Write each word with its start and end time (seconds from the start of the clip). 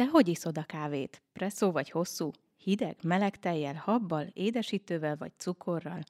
Te 0.00 0.06
hogy 0.06 0.28
iszod 0.28 0.58
a 0.58 0.62
kávét? 0.62 1.22
Presszó 1.32 1.70
vagy 1.70 1.90
hosszú? 1.90 2.30
Hideg, 2.56 2.96
meleg 3.02 3.38
tejjel, 3.38 3.74
habbal, 3.74 4.26
édesítővel 4.32 5.16
vagy 5.16 5.32
cukorral? 5.36 6.00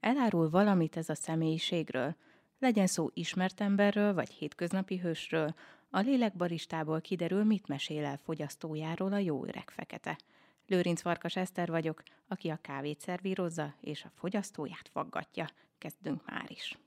Elárul 0.00 0.50
valamit 0.50 0.96
ez 0.96 1.08
a 1.08 1.14
személyiségről? 1.14 2.16
Legyen 2.58 2.86
szó 2.86 3.10
ismert 3.14 3.60
emberről 3.60 4.14
vagy 4.14 4.30
hétköznapi 4.30 4.96
hősről, 4.96 5.54
a 5.90 5.98
lélekbaristából 5.98 7.00
kiderül, 7.00 7.44
mit 7.44 7.68
mesél 7.68 8.04
el 8.04 8.20
fogyasztójáról 8.24 9.12
a 9.12 9.18
jó 9.18 9.44
öreg 9.44 9.70
fekete. 9.70 10.18
Lőrinc 10.66 11.00
Farkas 11.00 11.36
Eszter 11.36 11.68
vagyok, 11.68 12.02
aki 12.28 12.48
a 12.48 12.58
kávét 12.62 13.00
szervírozza 13.00 13.74
és 13.80 14.04
a 14.04 14.12
fogyasztóját 14.14 14.88
faggatja. 14.92 15.48
Kezdünk 15.78 16.24
már 16.26 16.46
is. 16.48 16.78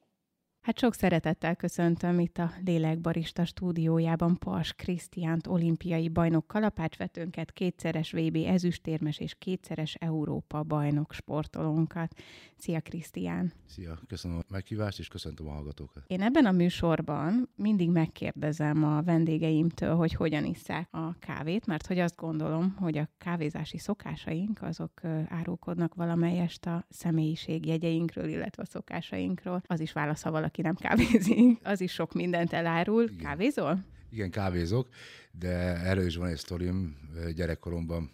Hát 0.65 0.79
sok 0.79 0.93
szeretettel 0.93 1.55
köszöntöm 1.55 2.19
itt 2.19 2.37
a 2.37 2.51
Lélekbarista 2.63 3.45
stúdiójában 3.45 4.37
Pars 4.37 4.73
Krisztiánt, 4.73 5.47
olimpiai 5.47 6.09
bajnok 6.09 6.47
kalapácsvetőnket, 6.47 7.51
kétszeres 7.51 8.11
VB 8.11 8.35
ezüstérmes 8.35 9.19
és 9.19 9.35
kétszeres 9.39 9.93
Európa 9.93 10.63
bajnok 10.63 11.13
sportolónkat. 11.13 12.13
Szia 12.57 12.79
Krisztián! 12.79 13.53
Szia, 13.67 13.99
köszönöm 14.07 14.37
a 14.37 14.41
meghívást, 14.49 14.99
és 14.99 15.07
köszöntöm 15.07 15.47
a 15.47 15.51
hallgatókat. 15.51 16.03
Én 16.07 16.21
ebben 16.21 16.45
a 16.45 16.51
műsorban 16.51 17.49
mindig 17.55 17.89
megkérdezem 17.89 18.83
a 18.83 19.01
vendégeimtől, 19.01 19.95
hogy 19.95 20.13
hogyan 20.13 20.45
isszák 20.45 20.87
a 20.91 21.15
kávét, 21.19 21.65
mert 21.65 21.87
hogy 21.87 21.99
azt 21.99 22.15
gondolom, 22.15 22.75
hogy 22.79 22.97
a 22.97 23.09
kávézási 23.17 23.77
szokásaink 23.77 24.61
azok 24.61 25.01
árulkodnak 25.27 25.95
valamelyest 25.95 26.65
a 26.65 26.85
személyiség 26.89 27.65
jegyeinkről, 27.65 28.27
illetve 28.27 28.63
a 28.63 28.65
szokásainkról. 28.65 29.61
Az 29.65 29.79
is 29.79 29.91
válasz, 29.91 30.21
ha 30.21 30.31
valaki 30.55 30.61
nem 30.61 30.75
kávézik. 30.75 31.59
Az 31.63 31.81
is 31.81 31.91
sok 31.91 32.13
mindent 32.13 32.53
elárul. 32.53 33.03
Igen. 33.03 33.17
Kávézol? 33.17 33.83
Igen, 34.09 34.29
kávézok, 34.29 34.87
de 35.31 35.49
erről 35.83 36.05
is 36.05 36.15
van 36.15 36.27
egy 36.27 36.37
sztorim. 36.37 36.97
Gyerekkoromban 37.35 38.11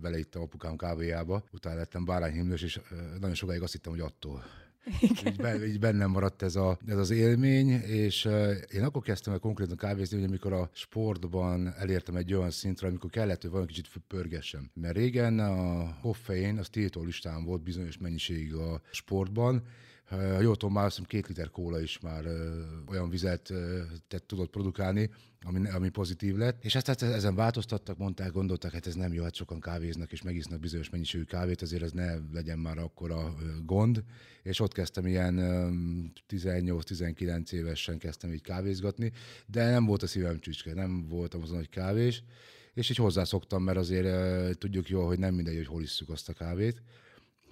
beleittem 0.00 0.42
apukám 0.42 0.76
kávéjába, 0.76 1.44
utána 1.52 1.76
lettem 1.76 2.04
bárányhimnős, 2.04 2.62
és 2.62 2.80
nagyon 3.20 3.34
sokáig 3.34 3.62
azt 3.62 3.72
hittem, 3.72 3.92
hogy 3.92 4.00
attól. 4.00 4.44
Így, 5.00 5.64
így 5.64 5.78
bennem 5.78 6.10
maradt 6.10 6.42
ez, 6.42 6.56
a, 6.56 6.78
ez 6.86 6.96
az 6.96 7.10
élmény, 7.10 7.68
és 7.70 8.24
uh, 8.24 8.52
én 8.72 8.82
akkor 8.82 9.02
kezdtem 9.02 9.32
el 9.32 9.38
konkrétan 9.38 9.76
kávézni, 9.76 10.16
hogy 10.16 10.26
amikor 10.26 10.52
a 10.52 10.70
sportban 10.72 11.74
elértem 11.78 12.16
egy 12.16 12.34
olyan 12.34 12.50
szintre, 12.50 12.88
amikor 12.88 13.10
kellett, 13.10 13.40
hogy 13.40 13.50
valami 13.50 13.68
kicsit 13.68 13.88
pörgessem. 14.06 14.70
Mert 14.74 14.96
régen 14.96 15.38
a 15.38 15.96
koffein, 16.00 16.58
az 16.58 16.68
tiltó 16.68 17.02
listán 17.02 17.44
volt 17.44 17.62
bizonyos 17.62 17.98
mennyiségig 17.98 18.54
a 18.54 18.80
sportban, 18.90 19.62
ha 20.10 20.40
jól 20.40 20.56
tudom, 20.56 20.74
már 20.74 20.84
azt 20.84 21.06
két 21.06 21.28
liter 21.28 21.50
kóla 21.50 21.80
is 21.80 22.00
már 22.00 22.24
ö, 22.24 22.62
olyan 22.88 23.10
vizet 23.10 23.50
ö, 23.50 23.82
tett, 24.08 24.26
tudott 24.26 24.50
produkálni, 24.50 25.10
ami, 25.42 25.68
ami 25.68 25.88
pozitív 25.88 26.36
lett. 26.36 26.64
És 26.64 26.74
ezt, 26.74 26.88
ezt 26.88 27.02
ezen 27.02 27.34
változtattak, 27.34 27.98
mondták, 27.98 28.32
gondolták, 28.32 28.72
hát 28.72 28.86
ez 28.86 28.94
nem 28.94 29.12
jó, 29.12 29.22
hát 29.22 29.34
sokan 29.34 29.60
kávéznak 29.60 30.12
és 30.12 30.22
megisznak 30.22 30.60
bizonyos 30.60 30.90
mennyiségű 30.90 31.22
kávét, 31.22 31.62
azért 31.62 31.82
ez 31.82 31.92
ne 31.92 32.14
legyen 32.32 32.58
már 32.58 32.78
akkora 32.78 33.34
gond. 33.64 34.04
És 34.42 34.60
ott 34.60 34.72
kezdtem 34.72 35.06
ilyen 35.06 35.34
18-19 36.28 37.52
évesen 37.52 37.98
kezdtem 37.98 38.32
így 38.32 38.42
kávézgatni, 38.42 39.12
de 39.46 39.70
nem 39.70 39.84
volt 39.84 40.02
a 40.02 40.06
szívem 40.06 40.40
csücske, 40.40 40.74
nem 40.74 41.08
voltam 41.08 41.42
az 41.42 41.50
nagy 41.50 41.68
kávés, 41.68 42.22
és 42.74 42.90
így 42.90 42.96
hozzászoktam, 42.96 43.62
mert 43.62 43.78
azért 43.78 44.58
tudjuk 44.58 44.88
jól, 44.88 45.06
hogy 45.06 45.18
nem 45.18 45.34
mindegy, 45.34 45.56
hogy 45.56 45.66
hol 45.66 45.82
isszuk 45.82 46.08
azt 46.08 46.28
a 46.28 46.32
kávét 46.32 46.82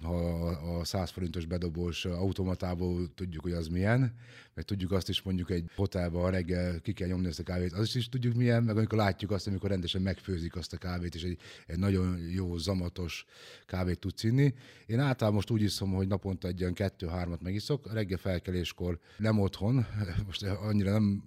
ha 0.01 0.47
a 0.77 0.83
100 0.83 1.09
forintos 1.09 1.45
bedobós 1.45 2.05
automatából 2.05 3.13
tudjuk, 3.15 3.43
hogy 3.43 3.51
az 3.51 3.67
milyen, 3.67 4.15
meg 4.53 4.65
tudjuk 4.65 4.91
azt 4.91 5.09
is 5.09 5.21
mondjuk 5.21 5.51
egy 5.51 5.69
hotelben 5.75 6.31
reggel 6.31 6.79
ki 6.79 6.93
kell 6.93 7.07
nyomni 7.07 7.27
ezt 7.27 7.39
a 7.39 7.43
kávét, 7.43 7.71
az 7.73 7.95
is, 7.95 8.09
tudjuk 8.09 8.33
milyen, 8.35 8.63
meg 8.63 8.77
amikor 8.77 8.97
látjuk 8.97 9.31
azt, 9.31 9.47
amikor 9.47 9.69
rendesen 9.69 10.01
megfőzik 10.01 10.55
azt 10.55 10.73
a 10.73 10.77
kávét, 10.77 11.15
és 11.15 11.23
egy, 11.23 11.37
egy 11.67 11.79
nagyon 11.79 12.17
jó, 12.17 12.57
zamatos 12.57 13.25
kávét 13.65 13.99
tudsz 13.99 14.23
inni. 14.23 14.53
Én 14.85 14.99
általában 14.99 15.33
most 15.33 15.49
úgy 15.49 15.61
iszom, 15.61 15.91
hogy 15.91 16.07
naponta 16.07 16.47
egy 16.47 16.61
olyan 16.61 16.73
kettő-hármat 16.73 17.41
megiszok, 17.41 17.93
reggel 17.93 18.17
felkeléskor 18.17 18.99
nem 19.17 19.39
otthon, 19.39 19.85
most 20.25 20.43
annyira 20.43 20.91
nem 20.91 21.23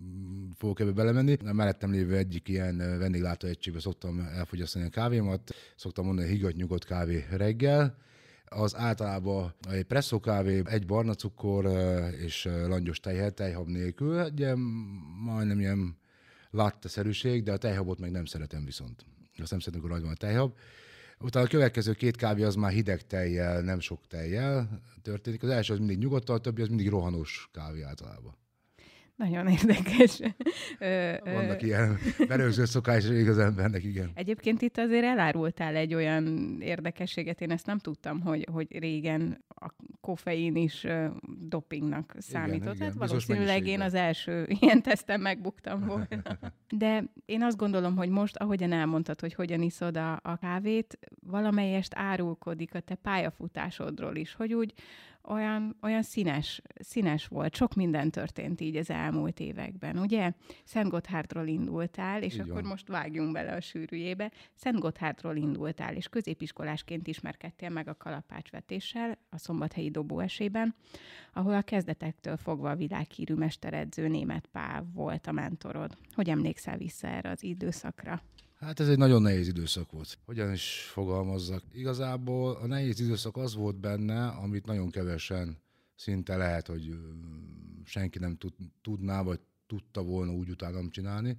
fogok 0.57 0.81
ebbe 0.81 0.93
belemenni, 0.93 1.37
a 1.45 1.53
mellettem 1.53 1.91
lévő 1.91 2.17
egyik 2.17 2.49
ilyen 2.49 2.77
vendéglátóegységbe 2.77 3.81
szoktam 3.81 4.19
elfogyasztani 4.19 4.85
a 4.85 4.89
kávémat, 4.89 5.55
szoktam 5.77 6.05
mondani, 6.05 6.27
hogy 6.27 6.37
higgadt 6.37 6.57
nyugodt 6.57 6.85
kávé 6.85 7.27
reggel, 7.31 7.97
az 8.55 8.77
általában 8.77 9.55
egy 9.71 9.85
presszó 9.85 10.21
kávé, 10.21 10.63
egy 10.65 10.87
barna 10.87 11.15
cukor 11.15 11.67
és 12.21 12.49
langyos 12.67 13.01
tejhel, 13.01 13.31
tejhab 13.31 13.69
nélkül, 13.69 14.25
ugye 14.25 14.55
majdnem 15.25 15.61
ilyen 15.61 15.97
latte-szerűség, 16.51 17.43
de 17.43 17.53
a 17.53 17.57
tejhabot 17.57 17.99
meg 17.99 18.11
nem 18.11 18.25
szeretem 18.25 18.65
viszont. 18.65 19.05
Azt 19.39 19.51
nem 19.51 19.61
szeretem, 19.61 19.91
hogy 19.91 20.01
van 20.01 20.11
a 20.11 20.17
tejhab. 20.17 20.55
Utána 21.21 21.47
a 21.47 21.49
következő 21.49 21.93
két 21.93 22.17
kávé 22.17 22.43
az 22.43 22.55
már 22.55 22.73
hideg 22.73 23.07
tejjel, 23.07 23.61
nem 23.61 23.81
sok 23.81 24.07
tejjel 24.07 24.83
történik. 25.03 25.43
Az 25.43 25.49
első 25.49 25.73
az 25.73 25.79
mindig 25.79 25.99
nyugodtan, 25.99 26.37
a 26.37 26.39
többi 26.39 26.63
az 26.63 26.69
mindig 26.69 26.89
rohanós 26.89 27.49
kávé 27.53 27.83
általában. 27.83 28.37
Nagyon 29.23 29.49
érdekes. 29.49 30.21
Vannak 31.25 31.63
ilyen 31.63 31.99
berögzött 32.29 32.67
szokásai 32.67 33.29
az 33.29 33.39
embernek, 33.39 33.85
igen. 33.85 34.11
Egyébként 34.15 34.63
itt 34.63 34.79
azért 34.79 35.05
elárultál 35.05 35.77
egy 35.77 35.95
olyan 35.95 36.57
érdekességet, 36.61 37.41
én 37.41 37.51
ezt 37.51 37.67
nem 37.67 37.79
tudtam, 37.79 38.21
hogy, 38.21 38.47
hogy 38.53 38.79
régen 38.79 39.45
a 39.49 39.75
koffein 40.01 40.57
is 40.57 40.87
dopingnak 41.41 42.15
számított. 42.19 42.75
Igen, 42.75 42.87
hát 42.87 43.09
valószínűleg 43.09 43.67
én 43.67 43.81
az 43.81 43.95
első 43.95 44.47
ilyen 44.61 44.83
tesztem 44.83 45.21
megbuktam 45.21 45.87
volna. 45.87 46.07
De 46.77 47.05
én 47.25 47.43
azt 47.43 47.57
gondolom, 47.57 47.97
hogy 47.97 48.09
most, 48.09 48.37
ahogyan 48.37 48.73
elmondtad, 48.73 49.21
hogy 49.21 49.35
hogyan 49.35 49.63
iszod 49.63 49.97
a, 49.97 50.21
a 50.23 50.37
kávét, 50.37 50.99
valamelyest 51.27 51.93
árulkodik 51.95 52.75
a 52.75 52.81
te 52.81 52.95
pályafutásodról 52.95 54.17
is, 54.17 54.35
hogy 54.35 54.55
úgy 54.55 54.75
olyan, 55.29 55.77
olyan 55.83 56.03
színes, 56.03 56.63
színes 56.75 57.27
volt. 57.27 57.55
Sok 57.55 57.75
minden 57.75 58.11
történt 58.11 58.61
így 58.61 58.77
az 58.77 58.91
elmúlt 58.91 59.41
években, 59.41 59.99
ugye? 59.99 60.33
Szent 60.65 60.89
Gotthárdról 60.89 61.47
indultál, 61.47 62.23
és 62.23 62.35
így 62.35 62.41
akkor 62.41 62.53
van. 62.53 62.65
most 62.65 62.89
vágjunk 62.89 63.33
bele 63.33 63.53
a 63.53 63.61
sűrűjébe. 63.61 64.33
Szent 64.55 64.79
Gotthárdról 64.79 65.37
indultál, 65.37 65.95
és 65.95 66.09
középiskolásként 66.09 67.07
ismerkedtél 67.07 67.69
meg 67.69 67.89
a 67.89 67.97
kalapácsvetéssel 67.97 69.19
a 69.31 69.39
szombathelyi 69.39 69.91
dobóesében, 69.91 70.75
ahol 71.33 71.55
a 71.55 71.63
kezdetektől 71.63 72.37
fogva 72.37 72.71
a 72.71 72.77
világhírű 72.77 73.35
mesteredző 73.35 74.09
német 74.09 74.47
Pál 74.47 74.91
volt 74.95 75.27
a 75.27 75.33
mentorod. 75.33 75.97
Hogy 76.15 76.29
emlékszel 76.31 76.77
vissza 76.77 77.07
erre 77.07 77.31
az 77.31 77.43
időszakra? 77.43 78.23
Hát 78.63 78.81
ez 78.81 78.89
egy 78.89 78.99
nagyon 78.99 79.23
nehéz 79.23 79.49
időszak 79.49 79.91
volt. 79.91 80.19
Hogyan 80.25 80.53
is 80.53 80.89
fogalmazzak? 80.93 81.63
Igazából 81.73 82.55
a 82.55 82.67
nehéz 82.67 83.01
időszak 83.01 83.37
az 83.37 83.55
volt 83.55 83.77
benne, 83.77 84.27
amit 84.27 84.67
nagyon 84.67 84.91
kevesen 84.91 85.59
szinte 85.95 86.37
lehet, 86.37 86.67
hogy 86.67 86.97
senki 87.85 88.19
nem 88.19 88.37
tud, 88.37 88.53
tudná, 88.83 89.23
vagy 89.23 89.41
tudta 89.67 90.03
volna 90.03 90.33
úgy 90.33 90.51
utánam 90.51 90.91
csinálni, 90.91 91.39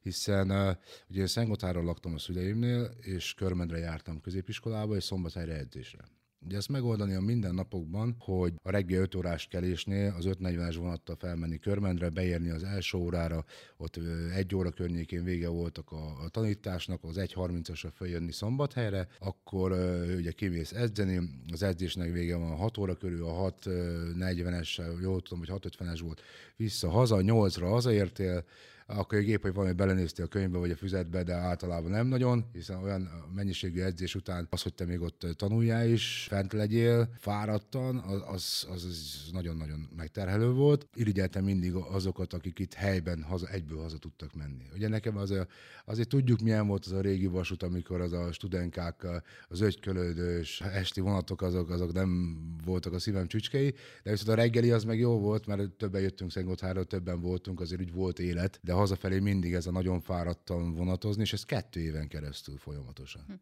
hiszen 0.00 0.50
uh, 0.50 0.76
ugye 1.08 1.20
én 1.20 1.26
Szentgotthárral 1.26 1.84
laktam 1.84 2.14
a 2.14 2.18
szüleimnél, 2.18 2.94
és 3.00 3.34
Körmendre 3.34 3.78
jártam 3.78 4.20
középiskolába, 4.20 4.96
és 4.96 5.04
szombathelyre 5.04 5.56
edzésre. 5.56 6.04
Ugye 6.40 6.56
ezt 6.56 6.68
megoldani 6.68 7.14
a 7.14 7.20
mindennapokban, 7.20 8.16
hogy 8.18 8.52
a 8.62 8.70
reggel 8.70 9.00
5 9.00 9.14
órás 9.14 9.46
kelésnél 9.46 10.14
az 10.18 10.24
5.40-es 10.26 10.74
vonattal 10.78 11.16
felmenni 11.16 11.58
Körmendre, 11.58 12.08
beérni 12.08 12.50
az 12.50 12.62
első 12.62 12.98
órára, 12.98 13.44
ott 13.76 14.00
egy 14.34 14.54
óra 14.54 14.70
környékén 14.70 15.24
vége 15.24 15.48
voltak 15.48 15.90
a, 15.90 16.22
a 16.24 16.28
tanításnak, 16.28 17.04
az 17.04 17.16
1.30-asra 17.16 17.88
följönni 17.94 18.32
szombathelyre, 18.32 19.08
akkor 19.18 19.72
ugye 20.16 20.30
kimész 20.30 20.72
edzeni, 20.72 21.20
az 21.52 21.62
edzésnek 21.62 22.12
vége 22.12 22.36
van 22.36 22.50
a 22.50 22.56
6 22.56 22.78
óra 22.78 22.94
körül, 22.94 23.24
a 23.24 23.52
6.40-es, 23.52 25.00
jól 25.00 25.20
tudom, 25.20 25.38
hogy 25.46 25.60
6.50-es 25.60 26.00
volt, 26.02 26.20
vissza 26.56 26.90
haza, 26.90 27.16
8-ra 27.20 27.66
hazaértél, 27.68 28.44
akkor 28.96 29.18
gép, 29.20 29.42
hogy 29.42 29.52
valami 29.54 29.72
belenéztél 29.72 30.24
a 30.24 30.28
könyvbe 30.28 30.58
vagy 30.58 30.70
a 30.70 30.76
füzetbe, 30.76 31.22
de 31.22 31.34
általában 31.34 31.90
nem 31.90 32.06
nagyon, 32.06 32.44
hiszen 32.52 32.82
olyan 32.82 33.08
mennyiségű 33.34 33.80
edzés 33.80 34.14
után 34.14 34.46
az, 34.50 34.62
hogy 34.62 34.74
te 34.74 34.84
még 34.84 35.00
ott 35.00 35.26
tanuljál 35.36 35.88
is, 35.88 36.26
fent 36.28 36.52
legyél, 36.52 37.08
fáradtan, 37.18 37.98
az, 37.98 38.66
az, 38.70 38.84
az 38.84 39.28
nagyon-nagyon 39.32 39.88
megterhelő 39.96 40.50
volt. 40.50 40.88
Irigyeltem 40.94 41.44
mindig 41.44 41.74
azokat, 41.74 42.32
akik 42.32 42.58
itt 42.58 42.74
helyben 42.74 43.22
haza, 43.22 43.48
egyből 43.48 43.78
haza 43.78 43.98
tudtak 43.98 44.34
menni. 44.34 44.64
Ugye 44.74 44.88
nekem 44.88 45.16
az 45.16 45.34
azért 45.84 46.08
tudjuk, 46.08 46.40
milyen 46.40 46.66
volt 46.66 46.84
az 46.84 46.92
a 46.92 47.00
régi 47.00 47.26
vasút, 47.26 47.62
amikor 47.62 48.00
az 48.00 48.12
a 48.12 48.32
studenkák, 48.32 49.06
az 49.48 49.60
ögykölődős 49.60 50.60
esti 50.60 51.00
vonatok, 51.00 51.42
azok, 51.42 51.70
azok 51.70 51.92
nem 51.92 52.38
voltak 52.64 52.92
a 52.92 52.98
szívem 52.98 53.26
csücskei, 53.26 53.74
de 54.02 54.10
viszont 54.10 54.28
a 54.28 54.34
reggeli 54.34 54.70
az 54.70 54.84
meg 54.84 54.98
jó 54.98 55.18
volt, 55.18 55.46
mert 55.46 55.70
többen 55.70 56.00
jöttünk 56.00 56.30
Szentgottháról, 56.30 56.84
többen 56.84 57.20
voltunk, 57.20 57.60
azért 57.60 57.80
úgy 57.80 57.92
volt 57.92 58.18
élet, 58.18 58.60
de 58.62 58.72
hazafelé 58.78 59.18
mindig 59.18 59.54
ez 59.54 59.66
a 59.66 59.70
nagyon 59.70 60.00
fáradtan 60.00 60.74
vonatozni, 60.74 61.22
és 61.22 61.32
ez 61.32 61.44
kettő 61.44 61.80
éven 61.80 62.08
keresztül 62.08 62.56
folyamatosan. 62.56 63.22
Hm. 63.26 63.32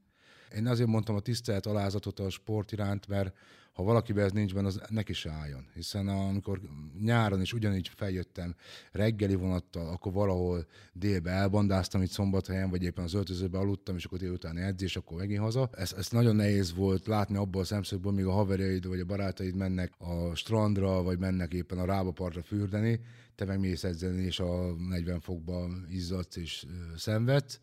Én 0.55 0.67
azért 0.67 0.89
mondtam 0.89 1.17
a 1.17 1.21
tisztelt 1.21 1.67
alázatot 1.67 2.19
a 2.19 2.31
sport 2.31 2.73
iránt, 2.73 3.09
mert 3.09 3.35
ha 3.77 3.83
valakiben 3.83 4.25
ez 4.25 4.33
nincs 4.33 4.55
benne, 4.55 4.67
az 4.67 4.81
neki 4.89 5.13
se 5.13 5.31
álljon. 5.31 5.67
Hiszen 5.75 6.09
amikor 6.09 6.61
nyáron 7.01 7.41
is 7.41 7.53
ugyanígy 7.53 7.91
feljöttem 7.97 8.55
reggeli 8.93 9.35
vonattal, 9.35 9.89
akkor 9.89 10.13
valahol 10.13 10.67
délbe 10.93 11.31
elbandáztam 11.31 12.03
itt 12.03 12.11
szombathelyen, 12.11 12.71
vagy 12.71 12.83
éppen 12.83 13.05
az 13.05 13.15
öltözőbe 13.15 13.59
aludtam, 13.59 13.97
és 13.97 14.05
akkor 14.05 14.19
délután 14.19 14.59
edzés, 14.59 14.97
akkor 14.97 15.19
megint 15.19 15.41
haza. 15.41 15.69
Ez, 15.73 15.93
ez 15.93 16.09
nagyon 16.09 16.37
nehéz 16.37 16.75
volt 16.75 17.07
látni 17.07 17.37
abból 17.37 17.61
a 17.61 17.65
szemszögből, 17.65 18.13
míg 18.13 18.25
a 18.25 18.33
haverjaid 18.33 18.87
vagy 18.87 19.01
a 19.01 19.05
barátaid 19.05 19.55
mennek 19.55 19.93
a 19.99 20.35
strandra, 20.35 21.03
vagy 21.03 21.19
mennek 21.19 21.53
éppen 21.53 21.79
a 21.79 21.85
rábapartra 21.85 22.43
fürdeni, 22.43 23.01
te 23.35 23.45
meg 23.45 23.61
mész 23.61 23.85
edzeni, 23.85 24.23
és 24.23 24.41
a 24.41 24.75
40 24.89 25.21
fokban 25.21 25.87
izzadsz 25.91 26.37
és 26.37 26.67
szenvedsz 26.97 27.61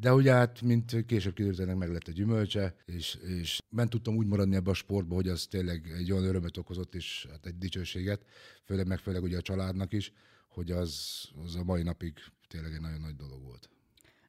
de 0.00 0.14
ugye 0.14 0.32
hát, 0.32 0.60
mint 0.62 1.04
később 1.06 1.34
kiderült, 1.34 1.60
ennek 1.60 1.76
meg 1.76 1.90
lett 1.90 2.08
a 2.08 2.12
gyümölcse, 2.12 2.74
és, 2.84 3.14
és 3.14 3.60
ment 3.68 3.90
tudtam 3.90 4.16
úgy 4.16 4.26
maradni 4.26 4.56
ebbe 4.56 4.70
a 4.70 4.74
sportba, 4.74 5.14
hogy 5.14 5.28
az 5.28 5.46
tényleg 5.46 5.92
egy 5.96 6.12
olyan 6.12 6.24
örömet 6.24 6.56
okozott, 6.56 6.94
és 6.94 7.26
hát 7.30 7.46
egy 7.46 7.58
dicsőséget, 7.58 8.24
főleg 8.64 8.86
meg 8.86 8.98
főleg 8.98 9.22
ugye 9.22 9.36
a 9.36 9.42
családnak 9.42 9.92
is, 9.92 10.12
hogy 10.48 10.70
az, 10.70 11.24
az 11.44 11.56
a 11.56 11.64
mai 11.64 11.82
napig 11.82 12.12
tényleg 12.48 12.72
egy 12.72 12.80
nagyon 12.80 13.00
nagy 13.00 13.16
dolog 13.16 13.42
volt. 13.42 13.68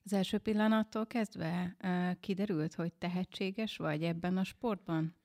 Az 0.03 0.13
első 0.13 0.37
pillanattól 0.37 1.05
kezdve 1.05 1.75
uh, 1.83 2.19
kiderült, 2.19 2.73
hogy 2.73 2.93
tehetséges 2.93 3.77
vagy 3.77 4.03
ebben 4.03 4.37
a 4.37 4.43
sportban? 4.43 5.15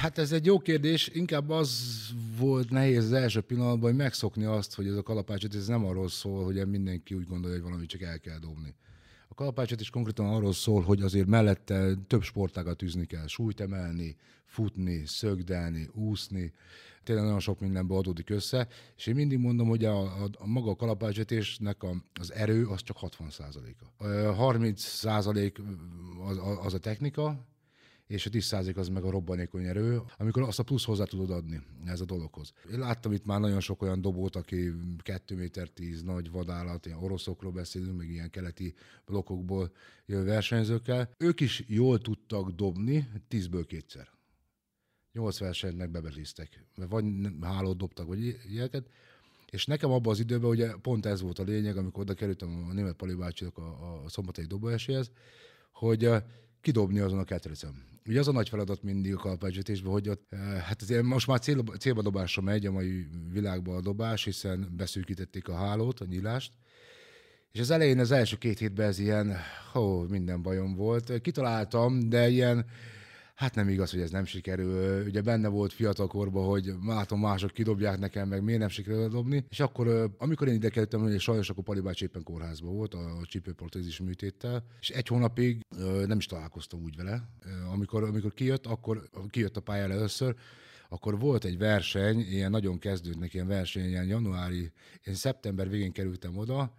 Hát 0.00 0.18
ez 0.18 0.32
egy 0.32 0.46
jó 0.46 0.58
kérdés. 0.58 1.08
Inkább 1.08 1.50
az 1.50 1.90
volt 2.36 2.70
nehéz 2.70 3.04
az 3.04 3.12
első 3.12 3.40
pillanatban, 3.40 3.90
hogy 3.90 3.98
megszokni 3.98 4.44
azt, 4.44 4.74
hogy 4.74 4.86
ez 4.86 4.94
a 4.96 5.02
kalapácsot, 5.02 5.54
ez 5.54 5.66
nem 5.66 5.84
arról 5.84 6.08
szól, 6.08 6.44
hogy 6.44 6.66
mindenki 6.66 7.14
úgy 7.14 7.26
gondolja, 7.26 7.56
hogy 7.56 7.64
valamit 7.64 7.88
csak 7.88 8.00
el 8.00 8.18
kell 8.18 8.38
dobni. 8.38 8.74
Kalapácsot 9.40 9.80
is 9.80 9.90
konkrétan 9.90 10.26
arról 10.26 10.52
szól, 10.52 10.82
hogy 10.82 11.02
azért 11.02 11.26
mellette 11.26 11.94
több 12.06 12.22
sportágat 12.22 12.82
űzni 12.82 13.06
kell, 13.06 13.26
súlyt 13.26 13.60
emelni, 13.60 14.16
futni, 14.44 15.02
szögdelni, 15.06 15.88
úszni, 15.92 16.52
tényleg 17.04 17.24
nagyon 17.24 17.40
sok 17.40 17.60
mindenből 17.60 17.98
adódik 17.98 18.30
össze, 18.30 18.68
és 18.96 19.06
én 19.06 19.14
mindig 19.14 19.38
mondom, 19.38 19.68
hogy 19.68 19.84
a, 19.84 20.00
a, 20.00 20.28
a 20.38 20.46
maga 20.46 20.70
a 20.70 20.76
kalapácsvetésnek 20.76 21.82
a, 21.82 21.94
az 22.20 22.32
erő 22.32 22.66
az 22.66 22.82
csak 22.82 22.96
60 22.96 23.30
százaléka. 23.30 23.92
30 24.32 24.82
százalék 24.82 25.58
az, 26.28 26.40
az 26.64 26.74
a 26.74 26.78
technika, 26.78 27.46
és 28.10 28.26
a 28.26 28.30
10% 28.30 28.76
az 28.76 28.88
meg 28.88 29.04
a 29.04 29.10
robbanékony 29.10 29.64
erő, 29.64 30.00
amikor 30.18 30.42
azt 30.42 30.58
a 30.58 30.62
plusz 30.62 30.84
hozzá 30.84 31.04
tudod 31.04 31.30
adni 31.30 31.62
ez 31.84 32.00
a 32.00 32.04
dologhoz. 32.04 32.52
Én 32.72 32.78
láttam 32.78 33.12
itt 33.12 33.24
már 33.24 33.40
nagyon 33.40 33.60
sok 33.60 33.82
olyan 33.82 34.00
dobót, 34.00 34.36
aki 34.36 34.72
2 34.98 35.34
méter 35.36 35.68
10 35.68 36.02
nagy 36.02 36.30
vadállat, 36.30 36.86
ilyen 36.86 36.98
oroszokról 36.98 37.52
beszélünk, 37.52 37.96
meg 37.96 38.10
ilyen 38.10 38.30
keleti 38.30 38.74
blokkokból 39.06 39.72
jövő 40.06 40.24
versenyzőkkel. 40.24 41.14
Ők 41.18 41.40
is 41.40 41.64
jól 41.66 41.98
tudtak 41.98 42.50
dobni, 42.50 43.08
10-ből 43.30 43.64
kétszer. 43.66 44.08
8 45.12 45.38
versenyt 45.38 45.76
meg 45.76 45.90
bebeliztek, 45.90 46.64
mert 46.76 46.90
vagy 46.90 47.04
hálót 47.40 47.76
dobtak, 47.76 48.06
vagy 48.06 48.38
ilyeneket. 48.48 48.86
És 49.50 49.66
nekem 49.66 49.90
abban 49.90 50.12
az 50.12 50.20
időben 50.20 50.50
ugye 50.50 50.72
pont 50.72 51.06
ez 51.06 51.20
volt 51.20 51.38
a 51.38 51.42
lényeg, 51.42 51.76
amikor 51.76 52.02
oda 52.02 52.14
kerültem 52.14 52.66
a 52.68 52.72
német 52.72 52.96
Pali 52.96 53.16
a, 53.54 53.60
a 53.60 54.08
szombatai 54.08 54.44
dobóesélyhez, 54.44 55.10
hogy 55.72 56.10
kidobni 56.60 56.98
azon 56.98 57.18
a 57.18 57.24
ketrecem. 57.24 57.89
Ugye 58.06 58.18
az 58.18 58.28
a 58.28 58.32
nagy 58.32 58.48
feladat 58.48 58.82
mindig 58.82 59.14
a 59.14 59.16
kalapácsütésben, 59.16 59.92
hogy 59.92 60.08
ott, 60.08 60.26
eh, 60.30 60.38
hát 60.38 60.82
azért 60.82 61.02
most 61.02 61.26
már 61.26 61.38
cél, 61.38 61.62
célba 61.78 62.02
dobásra 62.02 62.42
megy 62.42 62.66
a 62.66 62.72
mai 62.72 63.06
világban 63.32 63.76
a 63.76 63.80
dobás, 63.80 64.24
hiszen 64.24 64.68
beszűkítették 64.76 65.48
a 65.48 65.54
hálót, 65.54 66.00
a 66.00 66.04
nyílást, 66.04 66.52
és 67.52 67.60
az 67.60 67.70
elején, 67.70 67.98
az 67.98 68.10
első 68.10 68.36
két 68.36 68.58
hétben 68.58 68.86
ez 68.86 68.98
ilyen, 68.98 69.36
ó, 69.74 70.02
minden 70.02 70.42
bajom 70.42 70.74
volt. 70.74 71.20
Kitaláltam, 71.20 72.08
de 72.08 72.28
ilyen 72.28 72.66
Hát 73.40 73.54
nem 73.54 73.68
igaz, 73.68 73.90
hogy 73.90 74.00
ez 74.00 74.10
nem 74.10 74.24
sikerül. 74.24 75.06
Ugye 75.06 75.20
benne 75.20 75.48
volt 75.48 75.72
fiatalkorban, 75.72 76.46
hogy 76.46 76.72
látom 76.86 77.20
mások 77.20 77.50
kidobják 77.50 77.98
nekem, 77.98 78.28
meg 78.28 78.42
miért 78.42 78.60
nem 78.60 78.68
sikerül 78.68 79.08
dobni. 79.08 79.44
És 79.48 79.60
akkor, 79.60 80.14
amikor 80.18 80.48
én 80.48 80.54
ide 80.54 80.68
kerültem, 80.68 81.00
hogy 81.00 81.20
sajnos 81.20 81.50
akkor 81.50 81.64
Pali 81.64 81.80
bácsi 81.80 82.04
éppen 82.04 82.22
kórházban 82.22 82.74
volt 82.74 82.94
a 82.94 83.20
csípőprotézis 83.22 84.00
műtéttel, 84.00 84.64
és 84.80 84.90
egy 84.90 85.06
hónapig 85.06 85.60
nem 86.06 86.18
is 86.18 86.26
találkoztam 86.26 86.82
úgy 86.82 86.96
vele. 86.96 87.28
Amikor, 87.72 88.02
amikor 88.02 88.34
kijött, 88.34 88.66
akkor 88.66 89.08
kijött 89.28 89.56
a 89.56 89.60
pályára 89.60 89.92
először, 89.92 90.34
akkor 90.88 91.18
volt 91.18 91.44
egy 91.44 91.58
verseny, 91.58 92.18
ilyen 92.18 92.50
nagyon 92.50 92.78
kezdődnek 92.78 93.34
ilyen 93.34 93.46
verseny, 93.46 93.88
ilyen 93.88 94.06
januári, 94.06 94.72
én 95.04 95.14
szeptember 95.14 95.68
végén 95.68 95.92
kerültem 95.92 96.36
oda, 96.36 96.74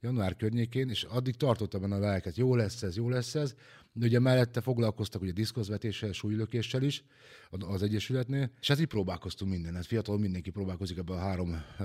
január 0.00 0.36
környékén, 0.36 0.88
és 0.88 1.02
addig 1.02 1.36
tartottam 1.36 1.80
benne 1.80 1.94
a 1.94 1.98
lelket, 1.98 2.36
jó 2.36 2.56
lesz 2.56 2.82
ez, 2.82 2.96
jó 2.96 3.08
lesz 3.08 3.34
ez, 3.34 3.54
de 3.92 4.06
ugye 4.06 4.18
mellette 4.18 4.60
foglalkoztak 4.60 5.22
ugye 5.22 5.32
diszkozvetéssel, 5.32 6.12
súlylökéssel 6.12 6.82
is 6.82 7.04
az 7.50 7.82
Egyesületnél, 7.82 8.50
és 8.60 8.68
hát 8.68 8.80
így 8.80 8.86
próbálkoztunk 8.86 9.50
minden. 9.50 9.74
Hát 9.74 9.86
fiatal 9.86 10.18
mindenki 10.18 10.50
próbálkozik 10.50 10.98
ebbe 10.98 11.12
a 11.12 11.18
három 11.18 11.62
ö, 11.78 11.84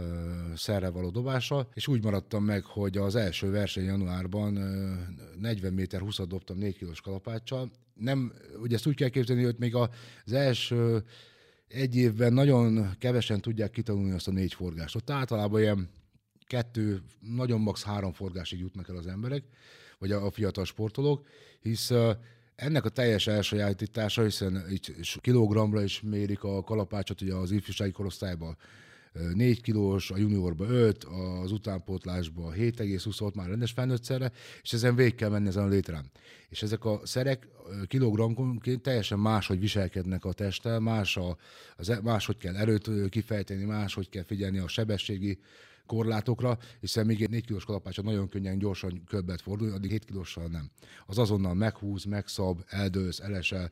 szerre 0.56 0.90
való 0.90 1.10
dobással, 1.10 1.70
és 1.74 1.88
úgy 1.88 2.04
maradtam 2.04 2.44
meg, 2.44 2.64
hogy 2.64 2.98
az 2.98 3.16
első 3.16 3.52
verseny 3.52 3.86
januárban 3.86 4.56
ö, 4.56 4.94
40 5.40 5.74
méter 5.74 6.02
20 6.02 6.20
dobtam 6.28 6.58
4 6.58 6.78
kilós 6.78 7.02
kalapáccsal. 7.02 7.72
Nem, 7.94 8.34
ugye 8.62 8.76
ezt 8.76 8.88
úgy 8.88 8.96
kell 8.96 9.10
képzelni, 9.10 9.44
hogy 9.44 9.56
még 9.58 9.76
az 9.76 10.34
első 10.34 11.04
egy 11.68 11.96
évben 11.96 12.34
nagyon 12.34 12.98
kevesen 13.00 13.42
tudják 13.42 13.72
kitanulni 13.72 14.12
azt 14.12 14.28
a 14.28 14.32
négy 14.32 14.54
forgást. 14.54 14.96
Ott 14.96 15.10
általában 15.10 15.62
ilyen 15.62 15.90
kettő, 16.46 17.02
nagyon 17.20 17.62
max. 17.62 17.84
három 17.84 18.14
forgásig 18.14 18.60
jutnak 18.60 18.90
el 18.90 18.96
az 18.96 19.08
emberek, 19.08 19.44
vagy 20.00 20.12
a, 20.12 20.32
fiatal 20.32 20.66
sportolók, 20.66 21.28
hisz 21.60 21.92
ennek 22.56 22.86
a 22.86 22.90
teljes 22.90 23.28
elsajátítása, 23.28 24.24
hiszen 24.24 24.64
így 24.72 24.96
kilogramra 25.22 25.84
is 25.84 26.02
mérik 26.02 26.44
a 26.44 26.64
kalapácsot 26.64 27.22
ugye 27.22 27.34
az 27.34 27.52
ifjúsági 27.52 27.92
korosztályban, 27.92 28.58
4 29.34 29.62
kilós, 29.62 30.12
a 30.12 30.18
juniorba 30.18 30.66
5, 30.68 31.04
az 31.44 31.52
utánpótlásba 31.52 32.54
7,20 32.54 33.34
már 33.34 33.48
rendes 33.48 33.72
felnőttszerre, 33.72 34.32
és 34.62 34.74
ezen 34.74 34.96
végig 34.96 35.16
kell 35.16 35.30
menni 35.30 35.48
ezen 35.48 35.64
a 35.64 35.68
létrán. 35.68 36.12
És 36.50 36.64
ezek 36.64 36.86
a 36.86 37.02
szerek 37.04 37.48
kilogramként 37.88 38.82
teljesen 38.82 39.20
máshogy 39.20 39.60
viselkednek 39.60 40.26
a 40.26 40.34
testtel, 40.34 40.80
más 40.80 41.18
a, 41.18 41.38
az, 41.78 41.90
e, 41.90 42.00
máshogy 42.04 42.38
kell 42.38 42.56
erőt 42.56 43.10
kifejteni, 43.10 43.64
máshogy 43.64 44.10
kell 44.10 44.24
figyelni 44.24 44.58
a 44.58 44.68
sebességi 44.68 45.40
korlátokra, 45.88 46.58
hiszen 46.80 47.06
még 47.06 47.22
egy 47.22 47.30
4 47.30 47.46
kilós 47.46 47.66
kalapácsa 47.66 48.02
nagyon 48.02 48.30
könnyen, 48.30 48.58
gyorsan 48.58 49.04
köbbet 49.08 49.42
fordul, 49.42 49.72
addig 49.72 49.92
7 49.92 50.06
kilóssal 50.06 50.48
nem. 50.48 50.70
Az 51.06 51.18
azonnal 51.18 51.54
meghúz, 51.54 52.04
megszab, 52.04 52.64
eldősz, 52.68 53.20
elesel. 53.20 53.72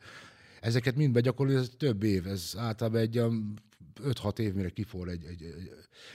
Ezeket 0.61 0.95
mind 0.95 1.13
begyakorolni, 1.13 1.59
ez 1.59 1.69
több 1.77 2.03
év, 2.03 2.27
ez 2.27 2.53
általában 2.57 2.99
egy 2.99 3.21
5-6 4.03 4.39
év, 4.39 4.53
mire 4.53 4.69
kifor 4.69 5.09
egy, 5.09 5.25
egy, 5.25 5.43
egy, 5.43 5.71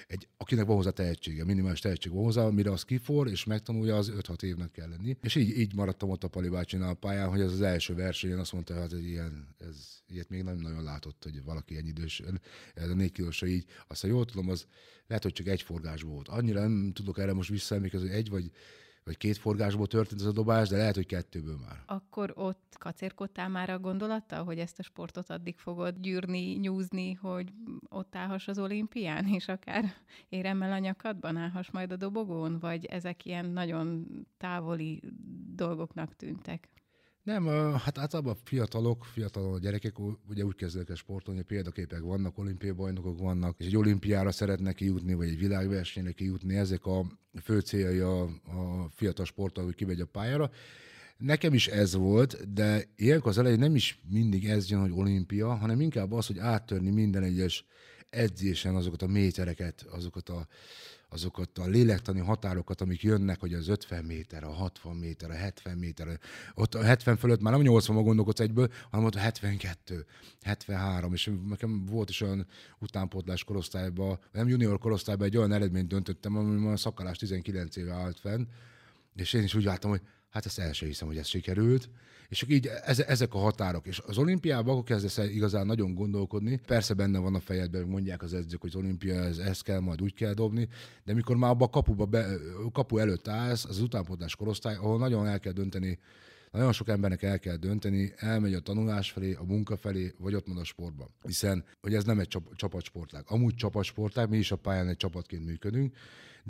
egy, 0.06 0.28
akinek 0.36 0.66
van 0.66 0.76
hozzá 0.76 0.90
tehetsége, 0.90 1.44
minimális 1.44 1.80
tehetség 1.80 2.12
van 2.12 2.24
hozzá, 2.24 2.48
mire 2.48 2.70
az 2.70 2.84
kifor, 2.84 3.28
és 3.28 3.44
megtanulja, 3.44 3.96
az 3.96 4.12
5-6 4.16 4.42
évnek 4.42 4.70
kell 4.70 4.88
lenni. 4.88 5.16
És 5.22 5.34
így, 5.34 5.58
így 5.58 5.74
maradtam 5.74 6.10
ott 6.10 6.24
a 6.24 6.28
Pali 6.28 6.48
a 6.80 6.94
pályán, 6.94 7.28
hogy 7.28 7.40
ez 7.40 7.52
az 7.52 7.60
első 7.60 7.94
versenyen 7.94 8.38
azt 8.38 8.52
mondta, 8.52 8.72
hogy 8.72 8.82
hát 8.82 8.92
ez 8.92 9.04
ilyen, 9.04 9.54
ez, 9.58 10.02
ilyet 10.06 10.28
még 10.28 10.42
nem 10.42 10.56
nagyon 10.56 10.82
látott, 10.82 11.22
hogy 11.22 11.44
valaki 11.44 11.72
ilyen 11.72 11.86
idős, 11.86 12.22
ez 12.74 12.88
a 12.88 12.94
négy 12.94 13.12
kilósa 13.12 13.46
így. 13.46 13.64
Azt, 13.86 14.00
ha 14.00 14.08
jól 14.08 14.24
tudom, 14.24 14.48
az 14.48 14.66
lehet, 15.06 15.22
hogy 15.22 15.32
csak 15.32 15.46
egy 15.46 15.62
forgás 15.62 16.02
volt. 16.02 16.28
Annyira 16.28 16.60
nem 16.60 16.92
tudok 16.92 17.18
erre 17.18 17.32
most 17.32 17.50
visszaemlékezni, 17.50 18.08
hogy 18.08 18.16
egy 18.16 18.28
vagy 18.28 18.50
vagy 19.10 19.18
két 19.18 19.38
forgásból 19.38 19.86
történt 19.86 20.20
ez 20.20 20.26
a 20.26 20.32
dobás, 20.32 20.68
de 20.68 20.76
lehet, 20.76 20.94
hogy 20.94 21.06
kettőből 21.06 21.56
már. 21.66 21.82
Akkor 21.86 22.32
ott 22.36 22.74
kacérkodtál 22.78 23.48
már 23.48 23.70
a 23.70 23.78
gondolattal, 23.78 24.44
hogy 24.44 24.58
ezt 24.58 24.78
a 24.78 24.82
sportot 24.82 25.30
addig 25.30 25.58
fogod 25.58 25.94
gyűrni, 26.00 26.52
nyúzni, 26.54 27.12
hogy 27.12 27.52
ott 27.88 28.16
állhass 28.16 28.48
az 28.48 28.58
olimpián, 28.58 29.26
és 29.26 29.48
akár 29.48 29.84
éremmel 30.28 30.72
a 30.72 30.78
nyakadban 30.78 31.36
állhass 31.36 31.70
majd 31.70 31.92
a 31.92 31.96
dobogón, 31.96 32.58
vagy 32.58 32.84
ezek 32.84 33.24
ilyen 33.24 33.46
nagyon 33.46 34.06
távoli 34.36 35.02
dolgoknak 35.54 36.16
tűntek? 36.16 36.68
Nem, 37.22 37.46
hát 37.72 37.98
általában 37.98 38.36
fiatalok, 38.44 39.04
fiatal 39.04 39.58
gyerekek 39.58 39.96
ugye 40.28 40.44
úgy 40.44 40.54
kezdek 40.54 40.88
el 40.88 40.94
sportolni, 40.94 41.42
példaképek 41.42 42.00
vannak, 42.00 42.38
olimpiai 42.38 42.72
bajnokok 42.72 43.18
vannak, 43.18 43.54
és 43.58 43.66
egy 43.66 43.76
olimpiára 43.76 44.30
szeretnek 44.30 44.74
kijutni, 44.74 45.14
vagy 45.14 45.28
egy 45.28 45.38
világversenyre 45.38 46.12
kijutni, 46.12 46.56
ezek 46.56 46.86
a 46.86 47.04
fő 47.42 47.60
céljai 47.60 47.98
a, 47.98 48.22
a 48.22 48.88
fiatal 48.94 49.24
sportoló, 49.24 49.66
hogy 49.66 49.74
kivegy 49.74 50.00
a 50.00 50.06
pályára. 50.06 50.50
Nekem 51.16 51.54
is 51.54 51.66
ez 51.66 51.94
volt, 51.94 52.52
de 52.52 52.84
ilyenkor 52.96 53.30
az 53.30 53.38
elején 53.38 53.58
nem 53.58 53.74
is 53.74 54.00
mindig 54.08 54.48
ez 54.48 54.70
jön, 54.70 54.80
hogy 54.80 54.92
olimpia, 54.94 55.54
hanem 55.54 55.80
inkább 55.80 56.12
az, 56.12 56.26
hogy 56.26 56.38
áttörni 56.38 56.90
minden 56.90 57.22
egyes 57.22 57.64
edzésen 58.10 58.74
azokat 58.74 59.02
a 59.02 59.06
métereket, 59.06 59.82
azokat 59.90 60.28
a 60.28 60.46
azokat 61.10 61.58
a 61.58 61.66
lélektani 61.66 62.20
határokat, 62.20 62.80
amik 62.80 63.02
jönnek, 63.02 63.40
hogy 63.40 63.54
az 63.54 63.68
50 63.68 64.04
méter, 64.04 64.44
a 64.44 64.50
60 64.50 64.96
méter, 64.96 65.30
a 65.30 65.34
70 65.34 65.78
méter, 65.78 66.18
ott 66.54 66.74
a 66.74 66.82
70 66.82 67.16
fölött 67.16 67.40
már 67.40 67.52
nem 67.52 67.62
80 67.62 68.02
gondolkodsz 68.02 68.40
egyből, 68.40 68.68
hanem 68.90 69.06
ott 69.06 69.14
a 69.14 69.18
72, 69.18 70.06
73, 70.42 71.12
és 71.12 71.30
nekem 71.48 71.84
volt 71.84 72.08
is 72.08 72.20
olyan 72.20 72.46
utánpótlás 72.78 73.44
korosztályban, 73.44 74.18
nem 74.32 74.48
junior 74.48 74.78
korosztályban 74.78 75.26
egy 75.26 75.36
olyan 75.36 75.52
eredményt 75.52 75.88
döntöttem, 75.88 76.36
ami 76.36 76.66
a 76.66 76.76
szakalás 76.76 77.18
19 77.18 77.76
éve 77.76 77.92
állt 77.92 78.20
fenn, 78.20 78.46
és 79.14 79.32
én 79.32 79.42
is 79.42 79.54
úgy 79.54 79.64
láttam, 79.64 79.90
hogy 79.90 80.02
Hát 80.30 80.46
ezt 80.46 80.58
el 80.58 80.72
sem 80.72 80.88
hiszem, 80.88 81.08
hogy 81.08 81.16
ez 81.16 81.26
sikerült. 81.26 81.88
És 82.28 82.38
csak 82.38 82.50
így 82.50 82.70
ezek 83.06 83.34
a 83.34 83.38
határok. 83.38 83.86
És 83.86 84.02
az 84.06 84.18
olimpiában 84.18 84.72
akkor 84.72 84.84
kezdesz 84.84 85.18
igazán 85.18 85.66
nagyon 85.66 85.94
gondolkodni. 85.94 86.60
Persze 86.66 86.94
benne 86.94 87.18
van 87.18 87.34
a 87.34 87.40
fejedben, 87.40 87.86
mondják 87.86 88.22
az 88.22 88.34
edzők, 88.34 88.60
hogy 88.60 88.70
az 88.74 88.80
olimpia 88.80 89.14
ez, 89.14 89.38
ez 89.38 89.60
kell, 89.60 89.80
majd 89.80 90.02
úgy 90.02 90.14
kell 90.14 90.32
dobni, 90.32 90.68
de 91.04 91.14
mikor 91.14 91.36
már 91.36 91.50
abba 91.50 91.64
a 91.64 91.68
kapuba 91.68 92.04
be, 92.04 92.26
kapu 92.72 92.98
előtt 92.98 93.28
állsz, 93.28 93.64
az 93.64 93.80
utánpótlás 93.80 94.36
korosztály, 94.36 94.74
ahol 94.74 94.98
nagyon 94.98 95.26
el 95.26 95.40
kell 95.40 95.52
dönteni, 95.52 95.98
nagyon 96.50 96.72
sok 96.72 96.88
embernek 96.88 97.22
el 97.22 97.38
kell 97.38 97.56
dönteni, 97.56 98.12
elmegy 98.16 98.54
a 98.54 98.60
tanulás 98.60 99.10
felé, 99.10 99.32
a 99.32 99.44
munka 99.44 99.76
felé, 99.76 100.14
vagy 100.18 100.34
ott 100.34 100.46
van 100.46 100.56
a 100.56 100.64
sportban. 100.64 101.08
Hiszen, 101.22 101.64
hogy 101.80 101.94
ez 101.94 102.04
nem 102.04 102.18
egy 102.18 102.28
csap. 102.28 102.82
Amúgy 103.24 103.54
csapatsportlág, 103.54 104.28
mi 104.28 104.38
is 104.38 104.52
a 104.52 104.56
pályán 104.56 104.88
egy 104.88 104.96
csapatként 104.96 105.44
működünk, 105.44 105.96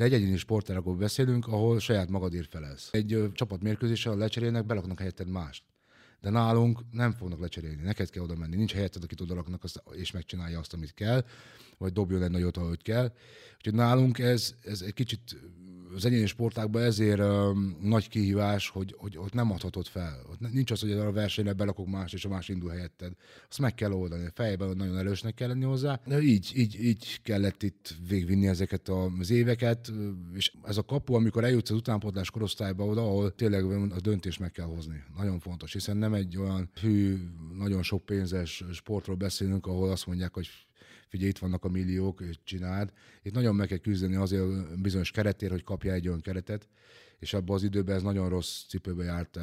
de 0.00 0.06
egy 0.06 0.12
egyéni 0.12 0.36
sportágról 0.36 0.96
beszélünk, 0.96 1.46
ahol 1.46 1.80
saját 1.80 2.08
magadért 2.08 2.50
felelsz. 2.50 2.88
Egy 2.92 3.12
ö, 3.12 3.26
csapatmérkőzéssel 3.32 4.16
lecserélnek, 4.16 4.66
belaknak 4.66 4.98
helyetted 4.98 5.28
mást. 5.28 5.62
De 6.20 6.30
nálunk 6.30 6.80
nem 6.90 7.12
fognak 7.12 7.40
lecserélni, 7.40 7.82
neked 7.82 8.10
kell 8.10 8.22
oda 8.22 8.36
menni. 8.36 8.56
Nincs 8.56 8.72
helyetted, 8.72 9.02
akit 9.02 9.20
oda 9.20 9.34
laknak, 9.34 9.64
azt, 9.64 9.82
és 9.92 10.10
megcsinálja 10.10 10.58
azt, 10.58 10.72
amit 10.72 10.94
kell, 10.94 11.24
vagy 11.78 11.92
dobjon 11.92 12.22
egy 12.22 12.30
nagyot, 12.30 12.56
ahogy 12.56 12.82
kell. 12.82 13.12
Úgyhogy 13.56 13.74
nálunk 13.74 14.18
ez, 14.18 14.54
ez 14.64 14.80
egy 14.82 14.94
kicsit 14.94 15.36
az 15.94 16.04
egyéni 16.04 16.26
sportákban 16.26 16.82
ezért 16.82 17.22
nagy 17.80 18.08
kihívás, 18.08 18.68
hogy, 18.68 18.94
hogy 18.98 19.18
ott 19.18 19.32
nem 19.32 19.52
adhatod 19.52 19.86
fel. 19.86 20.22
Ott 20.30 20.52
nincs 20.52 20.70
az, 20.70 20.80
hogy 20.80 20.92
a 20.92 21.12
versenyre 21.12 21.52
belakok 21.52 21.86
más, 21.86 22.12
és 22.12 22.24
a 22.24 22.28
más 22.28 22.48
indul 22.48 22.70
helyetted. 22.70 23.12
Azt 23.48 23.58
meg 23.58 23.74
kell 23.74 23.92
oldani. 23.92 24.28
Fejben 24.34 24.76
nagyon 24.76 24.98
erősnek 24.98 25.34
kell 25.34 25.48
lenni 25.48 25.64
hozzá. 25.64 26.00
De 26.06 26.20
így, 26.20 26.52
így, 26.54 26.84
így 26.84 27.22
kellett 27.22 27.62
itt 27.62 27.94
végvinni 28.08 28.46
ezeket 28.46 28.88
az 29.18 29.30
éveket, 29.30 29.92
és 30.34 30.52
ez 30.62 30.76
a 30.76 30.82
kapu, 30.82 31.14
amikor 31.14 31.44
eljutsz 31.44 31.70
az 31.70 31.76
utánpótlás 31.76 32.30
korosztályba 32.30 32.84
oda, 32.84 33.02
ahol 33.02 33.34
tényleg 33.34 33.64
a 33.92 34.00
döntés 34.00 34.38
meg 34.38 34.50
kell 34.50 34.66
hozni. 34.66 35.04
Nagyon 35.16 35.38
fontos, 35.38 35.72
hiszen 35.72 35.96
nem 35.96 36.14
egy 36.14 36.36
olyan 36.36 36.70
hű, 36.80 37.16
nagyon 37.58 37.82
sok 37.82 38.04
pénzes 38.04 38.64
sportról 38.72 39.16
beszélünk, 39.16 39.66
ahol 39.66 39.90
azt 39.90 40.06
mondják, 40.06 40.34
hogy 40.34 40.48
figyelj, 41.10 41.28
itt 41.30 41.38
vannak 41.38 41.64
a 41.64 41.68
milliók, 41.68 42.22
csináld. 42.44 42.92
Itt 43.22 43.34
nagyon 43.34 43.54
meg 43.54 43.68
kell 43.68 43.78
küzdeni 43.78 44.14
azért 44.14 44.80
bizonyos 44.80 45.10
keretért, 45.10 45.52
hogy 45.52 45.64
kapja 45.64 45.92
egy 45.92 46.08
olyan 46.08 46.20
keretet, 46.20 46.68
és 47.20 47.34
abban 47.34 47.56
az 47.56 47.62
időben 47.62 47.96
ez 47.96 48.02
nagyon 48.02 48.28
rossz 48.28 48.62
cipőbe 48.68 49.04
járt 49.04 49.38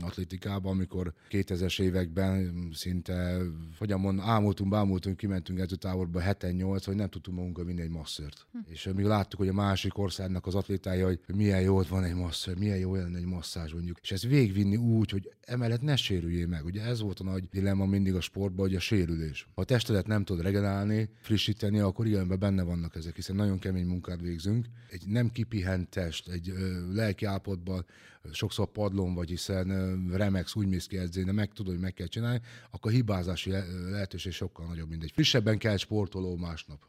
atlétikában, 0.00 0.72
amikor 0.72 1.12
2000-es 1.30 1.80
években 1.80 2.52
szinte, 2.72 3.38
hogyan 3.78 4.00
mondom, 4.00 4.24
ámultunk, 4.24 4.70
bámultunk, 4.70 5.16
kimentünk 5.16 5.58
edzőtáborba 5.58 6.22
7-8, 6.24 6.82
hogy 6.84 6.96
nem 6.96 7.08
tudtunk 7.08 7.36
magunkra 7.36 7.64
vinni 7.64 7.80
egy 7.80 7.90
masszört. 7.90 8.46
Hm. 8.52 8.58
És 8.66 8.90
mi 8.94 9.02
láttuk, 9.02 9.38
hogy 9.38 9.48
a 9.48 9.52
másik 9.52 9.98
országnak 9.98 10.46
az 10.46 10.54
atlétája, 10.54 11.06
hogy 11.06 11.20
milyen 11.34 11.60
jó 11.60 11.80
van 11.82 12.04
egy 12.04 12.14
masször, 12.14 12.58
milyen 12.58 12.78
jó 12.78 12.94
lenne 12.94 13.18
egy 13.18 13.24
masszázs 13.24 13.72
mondjuk. 13.72 13.98
És 14.02 14.12
ezt 14.12 14.26
végvinni 14.26 14.76
úgy, 14.76 15.10
hogy 15.10 15.32
emellett 15.40 15.82
ne 15.82 15.96
sérüljél 15.96 16.46
meg. 16.46 16.64
Ugye 16.64 16.82
ez 16.82 17.00
volt 17.00 17.20
a 17.20 17.24
nagy 17.24 17.48
dilemma 17.48 17.86
mindig 17.86 18.14
a 18.14 18.20
sportban, 18.20 18.66
hogy 18.66 18.74
a 18.74 18.80
sérülés. 18.80 19.46
Ha 19.54 19.60
a 19.60 19.64
testedet 19.64 20.06
nem 20.06 20.24
tudod 20.24 20.42
regenerálni, 20.42 21.08
frissíteni, 21.20 21.78
akkor 21.78 22.06
igen, 22.06 22.38
benne 22.38 22.62
vannak 22.62 22.96
ezek, 22.96 23.14
hiszen 23.14 23.36
nagyon 23.36 23.58
kemény 23.58 23.86
munkát 23.86 24.20
végzünk. 24.20 24.66
Egy 24.90 25.02
nem 25.06 25.30
kipihent 25.30 25.88
test, 25.88 26.28
egy 26.28 26.48
ö, 26.48 26.92
lelki 26.94 27.21
lelki 27.22 27.24
állapotban, 27.24 27.86
sokszor 28.32 28.66
padlón 28.66 29.14
vagy, 29.14 29.28
hiszen 29.28 29.68
remex 30.12 30.54
úgy 30.54 30.68
mész 30.68 30.86
ki 30.86 30.98
edzeni, 30.98 31.26
de 31.26 31.32
meg 31.32 31.52
tudod, 31.52 31.72
hogy 31.72 31.82
meg 31.82 31.94
kell 31.94 32.06
csinálni, 32.06 32.40
akkor 32.70 32.90
a 32.90 32.94
hibázási 32.94 33.50
lehetőség 33.90 34.32
sokkal 34.32 34.66
nagyobb, 34.66 34.88
mint 34.88 35.02
egy 35.02 35.12
frissebben 35.12 35.58
kell 35.58 35.76
sportoló 35.76 36.36
másnap. 36.36 36.80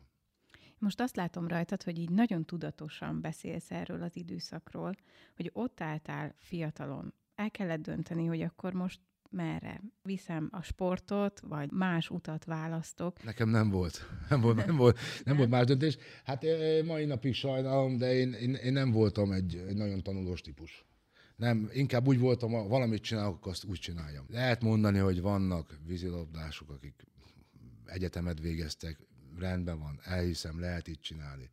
Most 0.78 1.00
azt 1.00 1.16
látom 1.16 1.48
rajtad, 1.48 1.84
hogy 1.84 1.98
így 2.00 2.10
nagyon 2.10 2.46
tudatosan 2.46 3.22
beszélsz 3.22 3.72
erről 3.72 4.02
az 4.02 4.16
időszakról, 4.16 4.96
hogy 5.36 5.50
ott 5.54 5.82
álltál 5.82 6.36
fiatalon. 6.38 7.14
El 7.36 7.52
kellett 7.52 7.82
dönteni, 7.82 8.26
hogy 8.26 8.42
akkor 8.42 8.74
most 8.74 9.00
merre? 9.34 9.82
Viszem 10.02 10.50
a 10.52 10.62
sportot, 10.62 11.40
vagy 11.40 11.72
más 11.72 12.10
utat 12.10 12.46
választok? 12.46 13.24
Nekem 13.24 13.50
nem 13.50 13.70
volt. 13.70 14.08
Nem 14.30 14.42
volt, 14.42 14.66
nem 14.66 14.76
volt, 14.76 15.00
nem 15.24 15.38
volt 15.38 15.50
más 15.50 15.66
döntés. 15.66 15.98
Hát 16.24 16.46
mai 16.86 17.06
napig 17.06 17.34
sajnálom, 17.34 17.98
de 17.98 18.14
én, 18.14 18.34
én, 18.34 18.54
én 18.54 18.74
nem 18.74 18.92
voltam 18.92 19.32
egy, 19.32 19.56
egy 19.68 19.76
nagyon 19.76 20.04
tanulós 20.04 20.42
típus. 20.42 20.86
Nem, 21.36 21.70
inkább 21.74 22.08
úgy 22.08 22.20
voltam, 22.20 22.52
ha 22.52 22.68
valamit 22.68 23.02
csinálok, 23.02 23.48
azt 23.48 23.64
úgy 23.64 23.80
csináljam. 23.80 24.26
Lehet 24.30 24.62
mondani, 24.62 24.98
hogy 24.98 25.22
vannak 25.22 25.80
vízilabdások, 25.86 26.70
akik 26.70 27.04
egyetemet 27.86 28.40
végeztek, 28.40 28.98
rendben 29.40 29.80
van, 29.80 30.00
elhiszem, 30.04 30.60
lehet 30.60 30.88
így 30.88 31.00
csinálni 31.00 31.50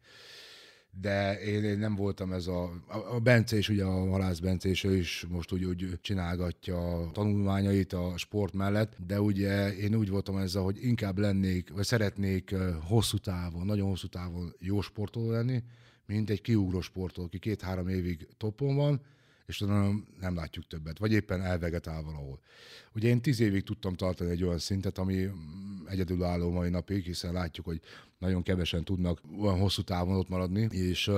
de 1.01 1.41
én, 1.41 1.65
én 1.65 1.79
nem 1.79 1.95
voltam 1.95 2.33
ez 2.33 2.47
a, 2.47 2.63
a 3.11 3.21
Bence 3.21 3.57
is, 3.57 3.69
ugye 3.69 3.85
a 3.85 4.09
Halász 4.09 4.39
Bence 4.39 4.69
is, 4.69 4.85
ő 4.85 4.97
is 4.97 5.27
most 5.29 5.53
úgy, 5.53 5.65
úgy 5.65 5.99
csinálgatja 6.01 7.01
a 7.01 7.11
tanulmányait 7.11 7.93
a 7.93 8.13
sport 8.17 8.53
mellett, 8.53 8.97
de 9.07 9.21
ugye 9.21 9.77
én 9.77 9.95
úgy 9.95 10.09
voltam 10.09 10.37
ezzel, 10.37 10.63
hogy 10.63 10.85
inkább 10.85 11.19
lennék, 11.19 11.71
vagy 11.73 11.85
szeretnék 11.85 12.55
hosszú 12.83 13.19
távon, 13.19 13.67
nagyon 13.67 13.89
hosszú 13.89 14.07
távon 14.07 14.55
jó 14.59 14.81
sportoló 14.81 15.31
lenni, 15.31 15.63
mint 16.07 16.31
egy 16.31 16.41
kiugró 16.41 16.81
sportoló, 16.81 17.27
aki 17.27 17.39
két-három 17.39 17.89
évig 17.89 18.29
topon 18.37 18.77
van, 18.77 19.01
és 19.51 19.57
tudom, 19.57 20.07
nem 20.21 20.35
látjuk 20.35 20.67
többet, 20.67 20.99
vagy 20.99 21.13
éppen 21.13 21.43
elvegetál 21.43 22.03
valahol. 22.03 22.41
Ugye 22.95 23.09
én 23.09 23.21
tíz 23.21 23.41
évig 23.41 23.63
tudtam 23.63 23.95
tartani 23.95 24.31
egy 24.31 24.45
olyan 24.45 24.59
szintet, 24.59 24.99
ami 24.99 25.29
egyedülálló 25.87 26.51
mai 26.51 26.71
napig, 26.71 27.05
hiszen 27.05 27.33
látjuk, 27.33 27.67
hogy 27.67 27.81
nagyon 28.19 28.43
kevesen 28.43 28.85
tudnak 28.85 29.21
olyan 29.41 29.59
hosszú 29.59 29.83
távon 29.83 30.17
ott 30.17 30.29
maradni, 30.29 30.69
és 30.71 31.11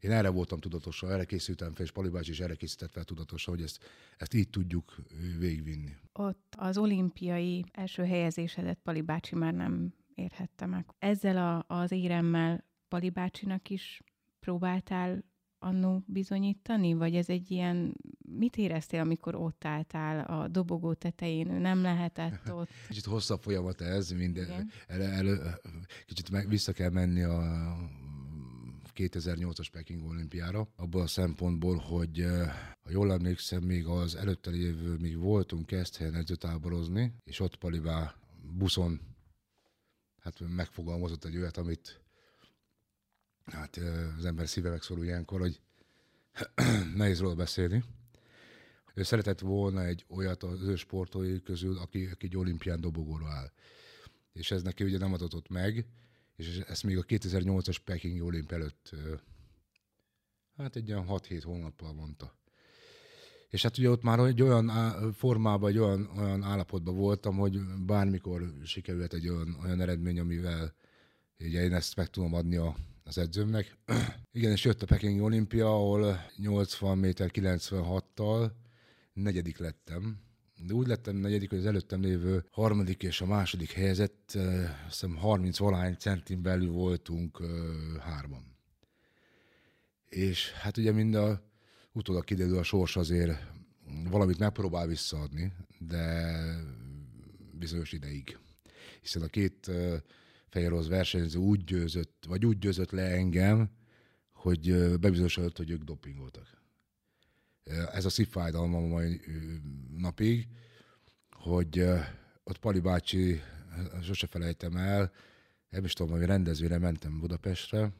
én 0.00 0.10
erre 0.10 0.28
voltam 0.28 0.58
tudatosan, 0.58 1.10
erre 1.10 1.24
készültem 1.24 1.74
fel, 1.74 1.84
és 1.84 1.92
Palibács 1.92 2.28
is 2.28 2.40
erre 2.40 2.54
készített 2.54 2.90
fel 2.90 3.04
tudatosan, 3.04 3.54
hogy 3.54 3.62
ezt, 3.62 3.78
ezt 4.16 4.34
így 4.34 4.50
tudjuk 4.50 4.96
végvinni. 5.38 5.96
Ott 6.12 6.54
az 6.56 6.78
olimpiai 6.78 7.64
első 7.72 8.04
helyezésedet 8.04 8.78
Palibácsi 8.82 9.34
már 9.34 9.54
nem 9.54 9.94
érhette 10.14 10.66
meg. 10.66 10.86
Ezzel 10.98 11.36
a, 11.36 11.74
az 11.76 11.92
éremmel 11.92 12.64
Palibácsinak 12.88 13.68
is 13.68 14.02
próbáltál 14.40 15.24
annó 15.62 16.02
bizonyítani? 16.06 16.94
Vagy 16.94 17.14
ez 17.14 17.28
egy 17.28 17.50
ilyen, 17.50 17.94
mit 18.38 18.56
éreztél, 18.56 19.00
amikor 19.00 19.34
ott 19.34 19.64
álltál 19.64 20.24
a 20.24 20.48
dobogó 20.48 20.94
tetején? 20.94 21.50
Ő 21.50 21.58
nem 21.58 21.82
lehetett 21.82 22.52
ott? 22.60 22.68
Kicsit 22.88 23.04
hosszabb 23.04 23.40
folyamat 23.40 23.80
ez, 23.80 24.10
minden. 24.10 24.70
El, 24.86 25.02
el, 25.02 25.58
kicsit 26.06 26.30
meg, 26.30 26.48
vissza 26.48 26.72
kell 26.72 26.90
menni 26.90 27.22
a 27.22 27.42
2008-as 28.94 29.66
Peking 29.72 30.04
olimpiára, 30.04 30.68
abból 30.76 31.00
a 31.00 31.06
szempontból, 31.06 31.76
hogy 31.76 32.24
ha 32.82 32.90
jól 32.90 33.12
emlékszem, 33.12 33.62
még 33.62 33.86
az 33.86 34.14
előtte 34.14 34.50
lévő, 34.50 34.96
még 34.96 35.18
voltunk 35.18 35.66
Keszthelyen 35.66 36.14
edzőtáborozni, 36.14 37.14
és 37.24 37.40
ott 37.40 37.56
Palibá 37.56 38.14
buszon 38.52 39.00
hát 40.20 40.40
megfogalmazott 40.40 41.24
egy 41.24 41.36
olyat, 41.36 41.56
amit 41.56 41.99
hát 43.50 43.80
az 44.18 44.24
ember 44.24 44.48
szíve 44.48 44.70
megszorul 44.70 45.04
ilyenkor, 45.04 45.40
hogy 45.40 45.60
nehéz 46.94 47.20
róla 47.20 47.34
beszélni. 47.34 47.84
Ő 48.94 49.02
szeretett 49.02 49.40
volna 49.40 49.84
egy 49.84 50.04
olyat 50.08 50.42
az 50.42 50.62
ő 50.62 50.76
sportolói 50.76 51.42
közül, 51.42 51.78
aki, 51.78 52.06
aki 52.06 52.26
egy 52.26 52.36
olimpián 52.36 52.80
dobogóra 52.80 53.26
áll. 53.28 53.52
És 54.32 54.50
ez 54.50 54.62
neki 54.62 54.84
ugye 54.84 54.98
nem 54.98 55.12
adott 55.12 55.48
meg, 55.48 55.86
és 56.36 56.58
ezt 56.58 56.82
még 56.82 56.98
a 56.98 57.04
2008-as 57.04 57.76
Peking 57.84 58.22
olimpia 58.22 58.56
előtt, 58.56 58.94
hát 60.56 60.76
egy 60.76 60.92
olyan 60.92 61.06
6-7 61.08 61.40
hónappal 61.44 61.92
mondta. 61.92 62.38
És 63.48 63.62
hát 63.62 63.78
ugye 63.78 63.90
ott 63.90 64.02
már 64.02 64.18
egy 64.18 64.42
olyan 64.42 64.70
formában, 65.12 65.70
egy 65.70 65.78
olyan, 65.78 66.10
olyan 66.16 66.42
állapotban 66.42 66.96
voltam, 66.96 67.36
hogy 67.36 67.60
bármikor 67.86 68.52
sikerült 68.64 69.12
egy 69.12 69.28
olyan, 69.28 69.58
olyan 69.62 69.80
eredmény, 69.80 70.18
amivel 70.20 70.74
ugye 71.38 71.62
én 71.62 71.74
ezt 71.74 71.96
meg 71.96 72.10
tudom 72.10 72.34
adni 72.34 72.56
a, 72.56 72.76
az 73.10 73.18
edzőmnek. 73.18 73.76
Igen, 74.32 74.50
és 74.50 74.64
jött 74.64 74.82
a 74.82 74.86
Peking 74.86 75.22
olimpia, 75.22 75.74
ahol 75.74 76.26
80 76.36 76.98
méter 76.98 77.30
96-tal 77.32 78.50
negyedik 79.12 79.58
lettem. 79.58 80.20
De 80.66 80.74
úgy 80.74 80.86
lettem 80.86 81.16
negyedik, 81.16 81.48
hogy 81.50 81.58
az 81.58 81.66
előttem 81.66 82.00
lévő 82.00 82.44
harmadik 82.50 83.02
és 83.02 83.20
a 83.20 83.26
második 83.26 83.72
helyezett, 83.72 84.32
azt 84.86 85.00
hiszem 85.00 85.16
30 85.16 85.58
valány 85.58 85.94
centin 85.94 86.42
belül 86.42 86.70
voltunk 86.70 87.42
hárman. 88.00 88.56
És 90.08 90.52
hát 90.52 90.76
ugye 90.76 90.92
mind 90.92 91.14
a 91.14 91.42
utólag 91.92 92.24
kiderül 92.24 92.58
a 92.58 92.62
sors 92.62 92.96
azért 92.96 93.46
valamit 94.10 94.38
megpróbál 94.38 94.86
visszaadni, 94.86 95.52
de 95.78 96.34
bizonyos 97.52 97.92
ideig. 97.92 98.38
Hiszen 99.00 99.22
a 99.22 99.26
két 99.26 99.70
fehér 100.50 100.72
versenyző 100.88 101.38
úgy 101.38 101.64
győzött, 101.64 102.24
vagy 102.28 102.46
úgy 102.46 102.58
győzött 102.58 102.90
le 102.90 103.02
engem, 103.02 103.70
hogy 104.32 104.98
bebizonyosodott, 104.98 105.56
hogy 105.56 105.70
ők 105.70 105.82
dopingoltak. 105.82 106.62
Ez 107.92 108.04
a 108.04 108.10
szívfájdalom 108.10 108.74
a 108.74 108.80
mai 108.80 109.20
napig, 109.96 110.48
hogy 111.30 111.80
ott 112.44 112.58
Pali 112.58 112.80
bácsi, 112.80 113.40
sose 114.02 114.26
felejtem 114.26 114.76
el, 114.76 115.12
nem 115.68 115.84
is 115.84 115.92
tudom, 115.92 116.12
hogy 116.12 116.26
rendezvére 116.26 116.78
mentem 116.78 117.20
Budapestre, 117.20 117.92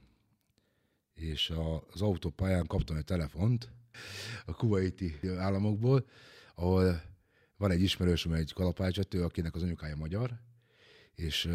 és 1.14 1.52
az 1.90 2.02
autópályán 2.02 2.66
kaptam 2.66 2.96
egy 2.96 3.04
telefont, 3.04 3.72
a 4.44 4.54
kuwaiti 4.54 5.18
államokból, 5.36 6.06
ahol 6.54 7.02
van 7.56 7.70
egy 7.70 7.82
ismerősöm, 7.82 8.32
egy 8.32 8.52
kalapácsatő, 8.52 9.24
akinek 9.24 9.54
az 9.54 9.62
anyukája 9.62 9.96
magyar, 9.96 10.40
és 11.14 11.48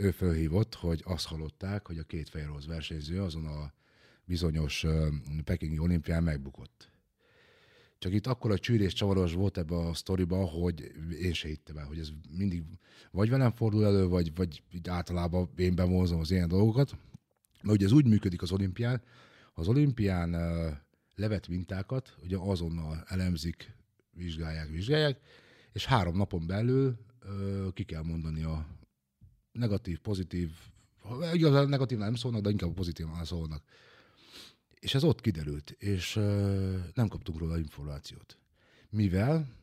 ő 0.00 0.10
fölhívott, 0.10 0.74
hogy 0.74 1.02
azt 1.04 1.26
hallották, 1.26 1.86
hogy 1.86 1.98
a 1.98 2.02
két 2.02 2.28
fejroz 2.28 2.66
versenyző 2.66 3.22
azon 3.22 3.46
a 3.46 3.72
bizonyos 4.24 4.86
Pekingi 5.44 5.78
olimpián 5.78 6.22
megbukott. 6.22 6.90
Csak 7.98 8.12
itt 8.12 8.26
akkor 8.26 8.50
a 8.50 8.58
csűrés 8.58 8.92
csavaros 8.92 9.32
volt 9.32 9.58
ebbe 9.58 9.76
a 9.76 9.94
sztoriba, 9.94 10.44
hogy 10.44 10.92
én 11.20 11.32
se 11.32 11.48
hittem 11.48 11.76
el, 11.76 11.86
hogy 11.86 11.98
ez 11.98 12.08
mindig 12.36 12.64
vagy 13.10 13.30
velem 13.30 13.52
fordul 13.52 13.84
elő, 13.84 14.06
vagy, 14.06 14.34
vagy 14.34 14.62
általában 14.88 15.50
én 15.56 15.74
bemozom 15.74 16.20
az 16.20 16.30
ilyen 16.30 16.48
dolgokat. 16.48 16.96
Mert 17.62 17.76
ugye 17.76 17.86
ez 17.86 17.92
úgy 17.92 18.06
működik 18.06 18.42
az 18.42 18.52
olimpián, 18.52 19.02
az 19.54 19.68
olimpián 19.68 20.30
levet 21.14 21.48
mintákat, 21.48 22.16
ugye 22.22 22.36
azonnal 22.36 23.04
elemzik, 23.06 23.74
vizsgálják, 24.10 24.68
vizsgálják, 24.68 25.20
és 25.72 25.84
három 25.84 26.16
napon 26.16 26.46
belül 26.46 26.98
ki 27.72 27.84
kell 27.84 28.02
mondani 28.02 28.42
a 28.42 28.66
negatív, 29.52 29.98
pozitív, 29.98 30.50
igazán 31.32 31.68
negatív 31.68 31.98
nem 31.98 32.14
szólnak, 32.14 32.42
de 32.42 32.50
inkább 32.50 32.74
pozitívan 32.74 33.24
szólnak. 33.24 33.62
És 34.80 34.94
ez 34.94 35.04
ott 35.04 35.20
kiderült, 35.20 35.70
és 35.70 36.14
nem 36.94 37.08
kaptunk 37.08 37.38
róla 37.38 37.58
információt. 37.58 38.38
Mivel 38.90 39.58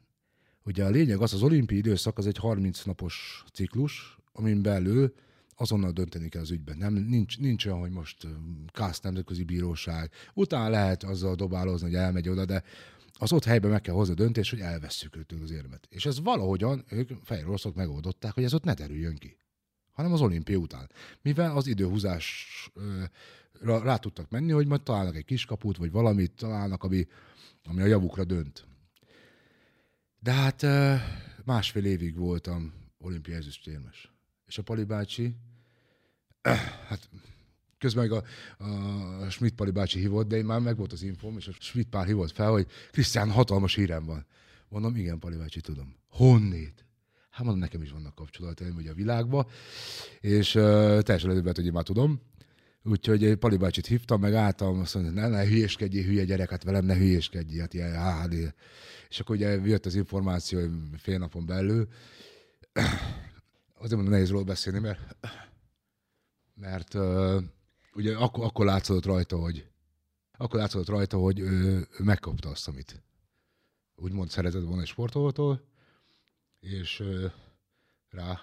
ugye 0.64 0.86
a 0.86 0.90
lényeg 0.90 1.22
az, 1.22 1.34
az 1.34 1.42
olimpiai 1.42 1.80
időszak 1.80 2.18
az 2.18 2.28
egy 2.28 2.38
30 2.38 2.84
napos 2.84 3.44
ciklus, 3.54 4.18
amin 4.32 4.62
belül 4.62 5.14
azonnal 5.56 5.92
dönteni 5.92 6.30
kell 6.30 6.42
az 6.42 6.52
ügyben. 6.52 6.78
Nem, 6.78 6.94
nincs, 6.94 7.40
nincs 7.40 7.66
olyan, 7.66 7.80
hogy 7.80 7.92
most 7.92 8.28
kász 8.68 9.00
nemzetközi 9.00 9.44
bíróság, 9.44 10.12
utána 10.34 10.70
lehet 10.70 11.04
azzal 11.04 11.36
dobálozni, 11.36 11.88
hogy 11.88 11.96
elmegy 11.96 12.30
oda, 12.30 12.46
de 12.46 12.64
az 13.14 13.32
ott 13.32 13.44
helyben 13.44 13.72
meg 13.72 13.82
kell 13.82 13.94
hozni 13.94 14.14
a 14.14 14.16
döntés, 14.16 14.50
hogy 14.50 14.60
elvesszük 14.60 15.16
őtől 15.16 15.42
az 15.42 15.52
érmet. 15.52 15.88
És 15.90 16.06
ez 16.06 16.22
valahogyan 16.22 16.86
ők 16.90 17.10
fehér 17.24 17.46
megoldották, 17.76 18.34
hogy 18.34 18.44
ez 18.44 18.54
ott 18.54 18.64
ne 18.64 18.74
derüljön 18.74 19.16
ki 19.16 19.38
hanem 19.98 20.14
az 20.14 20.22
olimpia 20.22 20.58
után. 20.58 20.90
Mivel 21.22 21.56
az 21.56 21.68
időhúzásra 21.68 23.10
rá 23.62 23.98
tudtak 23.98 24.30
menni, 24.30 24.52
hogy 24.52 24.68
majd 24.68 24.82
találnak 24.82 25.16
egy 25.16 25.26
kiskaput, 25.26 25.78
vagy 25.78 25.92
valamit 25.92 26.32
találnak, 26.32 26.84
ami, 26.84 27.08
ami 27.64 27.82
a 27.82 27.86
javukra 27.86 28.24
dönt. 28.24 28.68
De 30.20 30.32
hát 30.32 30.66
másfél 31.46 31.86
évig 31.86 32.16
voltam 32.16 32.74
olimpia 32.98 33.36
ezüstérmes. 33.36 34.12
És 34.46 34.58
a 34.58 34.62
Pali 34.62 34.84
bácsi, 34.84 35.36
hát 36.88 37.10
közben 37.78 38.08
meg 38.08 38.12
a, 38.12 38.24
a 39.24 39.30
Schmidt 39.30 39.56
Pali 39.56 39.72
bácsi 39.72 40.00
hívott, 40.00 40.28
de 40.28 40.38
én 40.38 40.46
már 40.46 40.60
meg 40.60 40.78
volt 40.78 40.92
az 40.92 41.04
infom, 41.04 41.38
és 41.38 41.48
a 41.48 41.52
Schmidt 41.60 41.90
pár 41.90 42.06
hívott 42.06 42.32
fel, 42.32 42.52
hogy 42.52 42.68
Krisztián, 42.92 43.32
hatalmas 43.32 43.76
hírem 43.76 44.06
van. 44.06 44.26
Mondom, 44.70 44.96
igen, 44.96 45.20
Pali 45.20 45.38
bácsi, 45.38 45.62
tudom. 45.62 45.96
Honnét? 46.10 46.87
Hát 47.38 47.46
mondom, 47.46 47.64
nekem 47.64 47.82
is 47.82 47.92
vannak 47.92 48.16
kapcsolataim 48.16 48.76
ugye 48.76 48.92
a 48.92 48.94
világban, 48.94 49.48
és 50.20 50.56
uh, 50.56 50.64
teljesen 51.02 51.30
előbbet, 51.30 51.56
hogy 51.56 51.66
én 51.66 51.72
már 51.72 51.84
tudom. 51.84 52.22
Úgyhogy 52.84 53.36
Pali 53.36 53.58
bácsit 53.58 53.86
hívtam, 53.86 54.20
meg 54.20 54.34
álltam, 54.34 54.80
azt 54.80 54.96
mondta, 54.96 55.14
ne, 55.14 55.28
ne 55.28 55.48
hülyéskedjél, 55.48 56.04
hülye 56.04 56.24
gyerek, 56.24 56.50
hát 56.50 56.64
velem 56.64 56.86
ne 56.86 56.96
hülyéskedjél, 56.96 57.60
hát 57.62 57.74
ilyen 57.74 58.22
HD. 58.22 58.54
És 59.10 59.20
akkor 59.20 59.36
ugye 59.36 59.50
jött 59.50 59.86
az 59.86 59.96
információ 59.96 60.60
fél 60.98 61.18
napon 61.18 61.46
belül. 61.46 61.88
Azért 63.74 63.96
mondom, 63.96 64.10
nehéz 64.14 64.30
róla 64.30 64.44
beszélni, 64.44 64.80
mert, 64.80 65.16
mert 66.56 66.94
uh, 66.94 67.44
ugye 67.94 68.16
akkor, 68.16 68.44
akkor 68.46 68.66
látszott 68.66 69.06
rajta, 69.06 69.38
hogy 69.38 69.68
akkor 70.38 70.60
látszott 70.60 70.88
rajta, 70.88 71.18
hogy 71.18 71.40
ő 71.40 71.88
megkapta 71.98 72.50
azt, 72.50 72.68
amit 72.68 73.04
úgymond 73.96 74.30
szerezett 74.30 74.64
volna 74.64 74.82
egy 74.82 74.88
sportolótól, 74.88 75.76
és 76.60 77.04
rá 78.10 78.42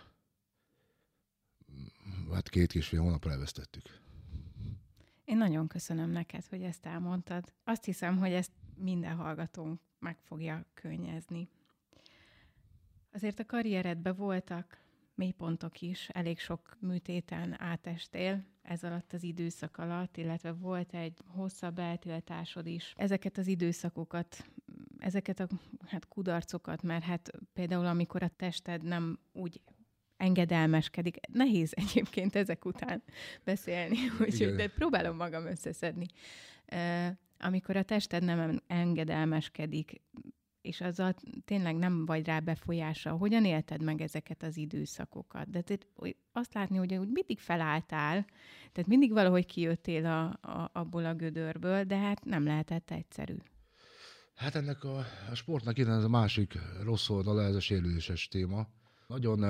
hát 2.33 2.49
két 2.49 2.75
és 2.75 2.89
fél 2.89 3.01
hónapra 3.01 3.31
elvesztettük. 3.31 4.03
Én 5.25 5.37
nagyon 5.37 5.67
köszönöm 5.69 6.11
neked, 6.11 6.47
hogy 6.47 6.63
ezt 6.63 6.87
elmondtad. 6.87 7.53
Azt 7.65 7.85
hiszem, 7.85 8.19
hogy 8.19 8.33
ezt 8.33 8.53
minden 8.77 9.17
hallgatónk 9.17 9.81
meg 9.99 10.19
fogja 10.21 10.67
könnyezni. 10.75 11.49
Azért 13.13 13.39
a 13.39 13.47
karrieredben 13.47 14.17
voltak 14.17 14.79
mélypontok 15.15 15.81
is, 15.81 16.09
elég 16.09 16.39
sok 16.39 16.77
műtéten 16.81 17.61
átestél 17.61 18.45
ez 18.63 18.85
alatt 18.85 19.13
az 19.13 19.23
időszak 19.23 19.79
alatt, 19.79 20.17
illetve 20.17 20.53
volt 20.53 20.95
egy 20.95 21.19
hosszabb 21.27 21.79
eltiltásod 21.79 22.67
is. 22.67 22.95
Ezeket 22.97 23.39
az 23.39 23.47
időszakokat, 23.47 24.47
ezeket 25.05 25.41
a 25.41 25.49
hát 25.87 26.09
kudarcokat, 26.09 26.83
mert 26.83 27.05
hát 27.05 27.31
például 27.53 27.87
amikor 27.87 28.23
a 28.23 28.31
tested 28.37 28.83
nem 28.83 29.19
úgy 29.33 29.61
engedelmeskedik. 30.17 31.17
Nehéz 31.33 31.73
egyébként 31.87 32.37
ezek 32.37 32.65
után 32.65 33.03
beszélni, 33.45 33.97
úgyhogy 34.21 34.55
de 34.55 34.69
próbálom 34.69 35.17
magam 35.17 35.47
összeszedni. 35.47 36.07
Amikor 37.39 37.77
a 37.77 37.83
tested 37.83 38.23
nem 38.23 38.61
engedelmeskedik, 38.67 40.01
és 40.63 40.81
azzal 40.81 41.15
tényleg 41.45 41.77
nem 41.77 42.07
vagy 42.07 42.27
rá 42.27 42.41
befolyása. 42.41 43.11
Hogyan 43.11 43.45
élted 43.45 43.83
meg 43.83 44.01
ezeket 44.01 44.43
az 44.43 44.57
időszakokat? 44.57 45.51
De 45.51 45.61
te, 45.61 45.79
azt 46.33 46.55
látni, 46.55 46.77
hogy 46.77 46.95
úgy 46.95 47.11
mindig 47.11 47.39
felálltál, 47.39 48.25
tehát 48.73 48.91
mindig 48.91 49.13
valahogy 49.13 49.47
kijöttél 49.47 50.07
a, 50.07 50.25
a, 50.25 50.71
abból 50.73 51.05
a 51.05 51.15
gödörből, 51.15 51.85
de 51.85 51.97
hát 51.97 52.25
nem 52.25 52.45
lehetett 52.45 52.91
egyszerű. 52.91 53.35
Hát 54.35 54.55
ennek 54.55 54.85
a, 54.85 54.99
a 55.31 55.35
sportnak 55.35 55.79
innen 55.79 55.99
ez 55.99 56.05
a 56.05 56.09
másik 56.09 56.59
rossz 56.83 57.09
oldala, 57.09 57.43
ez 57.43 57.55
a 57.55 57.61
sérüléses 57.61 58.29
téma. 58.29 58.67
Nagyon, 59.07 59.43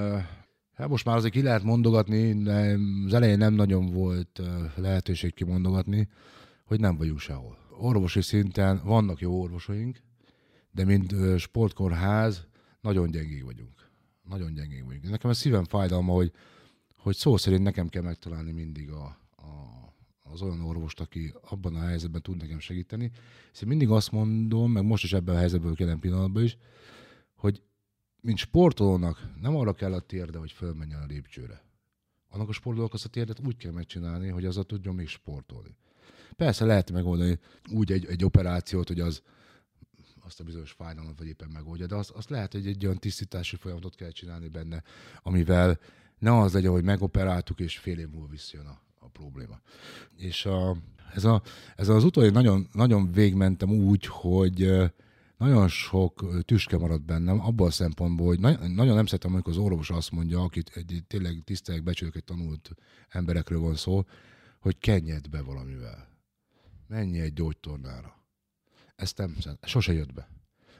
hát 0.74 0.88
most 0.88 1.04
már 1.04 1.16
azért 1.16 1.32
ki 1.32 1.42
lehet 1.42 1.62
mondogatni, 1.62 2.42
de 2.42 2.76
az 3.06 3.14
elején 3.14 3.38
nem 3.38 3.54
nagyon 3.54 3.86
volt 3.86 4.40
lehetőség 4.76 5.34
kimondogatni, 5.34 6.08
hogy 6.64 6.80
nem 6.80 6.96
vagyunk 6.96 7.18
sehol. 7.18 7.58
Orvosi 7.78 8.20
szinten 8.20 8.80
vannak 8.84 9.20
jó 9.20 9.40
orvosaink, 9.40 9.98
de 10.70 10.84
mint 10.84 11.14
sportkórház 11.38 12.46
nagyon 12.80 13.10
gyengék 13.10 13.44
vagyunk. 13.44 13.90
Nagyon 14.22 14.54
gyengék 14.54 14.84
vagyunk. 14.84 15.10
Nekem 15.10 15.30
a 15.30 15.34
szívem 15.34 15.64
fájdalma, 15.64 16.12
hogy, 16.12 16.32
hogy 16.96 17.16
szó 17.16 17.36
szerint 17.36 17.62
nekem 17.62 17.88
kell 17.88 18.02
megtalálni 18.02 18.52
mindig 18.52 18.90
a, 18.90 19.04
a, 19.30 19.83
az 20.32 20.42
olyan 20.42 20.60
orvost, 20.60 21.00
aki 21.00 21.34
abban 21.40 21.74
a 21.74 21.80
helyzetben 21.80 22.22
tud 22.22 22.36
nekem 22.36 22.58
segíteni. 22.58 23.10
Szóval 23.52 23.68
mindig 23.68 23.88
azt 23.88 24.10
mondom, 24.10 24.72
meg 24.72 24.84
most 24.84 25.04
is 25.04 25.12
ebben 25.12 25.34
a 25.34 25.38
helyzetben 25.38 25.74
jelen 25.78 25.98
pillanatban 25.98 26.42
is, 26.42 26.56
hogy 27.34 27.62
mint 28.20 28.38
sportolónak 28.38 29.32
nem 29.40 29.56
arra 29.56 29.72
kell 29.72 29.92
a 29.92 30.00
térde, 30.00 30.38
hogy 30.38 30.52
fölmenjen 30.52 31.00
a 31.00 31.06
lépcsőre. 31.06 31.62
Annak 32.28 32.48
a 32.48 32.52
sportolónak 32.52 32.94
azt 32.94 33.04
a 33.04 33.08
térdet 33.08 33.40
úgy 33.46 33.56
kell 33.56 33.72
megcsinálni, 33.72 34.28
hogy 34.28 34.44
az 34.44 34.56
a 34.56 34.62
tudjon 34.62 34.94
még 34.94 35.08
sportolni. 35.08 35.76
Persze 36.36 36.64
lehet 36.64 36.90
megoldani 36.90 37.38
úgy 37.70 37.92
egy, 37.92 38.04
egy 38.04 38.24
operációt, 38.24 38.88
hogy 38.88 39.00
az 39.00 39.22
azt 40.24 40.40
a 40.40 40.44
bizonyos 40.44 40.72
fájdalmat 40.72 41.18
vagy 41.18 41.26
éppen 41.26 41.48
megoldja, 41.48 41.86
de 41.86 41.94
azt, 41.94 42.10
azt 42.10 42.30
lehet, 42.30 42.52
hogy 42.52 42.66
egy 42.66 42.86
olyan 42.86 42.98
tisztítási 42.98 43.56
folyamatot 43.56 43.94
kell 43.94 44.10
csinálni 44.10 44.48
benne, 44.48 44.82
amivel 45.22 45.78
ne 46.18 46.38
az 46.38 46.52
legyen, 46.52 46.70
hogy 46.70 46.84
megoperáltuk, 46.84 47.60
és 47.60 47.78
fél 47.78 47.98
év 47.98 48.08
múlva 48.08 48.26
visszajön 48.26 48.66
a 48.66 48.80
probléma. 49.18 49.60
És 50.16 50.46
a, 50.46 50.76
ez, 51.14 51.24
a, 51.24 51.42
ez 51.76 51.88
az 51.88 52.04
utolsó 52.04 52.30
nagyon, 52.30 52.68
nagyon 52.72 53.12
végmentem 53.12 53.70
úgy, 53.70 54.06
hogy 54.06 54.82
nagyon 55.36 55.68
sok 55.68 56.42
tüske 56.44 56.78
maradt 56.78 57.04
bennem, 57.04 57.40
abban 57.40 57.66
a 57.66 57.70
szempontból, 57.70 58.26
hogy 58.26 58.40
nagyon, 58.40 58.70
nagyon 58.70 58.94
nem 58.94 59.06
szeretem, 59.06 59.32
amikor 59.32 59.52
az 59.52 59.58
orvos 59.58 59.90
azt 59.90 60.10
mondja, 60.10 60.40
akit 60.40 60.70
egy 60.74 61.04
tényleg 61.06 61.42
tisztelek, 61.44 61.82
becsülök, 61.82 62.16
egy 62.16 62.24
tanult 62.24 62.70
emberekről 63.08 63.60
van 63.60 63.74
szó, 63.74 64.04
hogy 64.58 64.78
kenjed 64.78 65.28
be 65.28 65.42
valamivel. 65.42 66.08
Menj 66.86 67.20
egy 67.20 67.32
gyógytornára 67.32 68.22
ezt 68.96 69.18
nem, 69.18 69.36
sose 69.62 69.92
jött 69.92 70.12
be. 70.12 70.28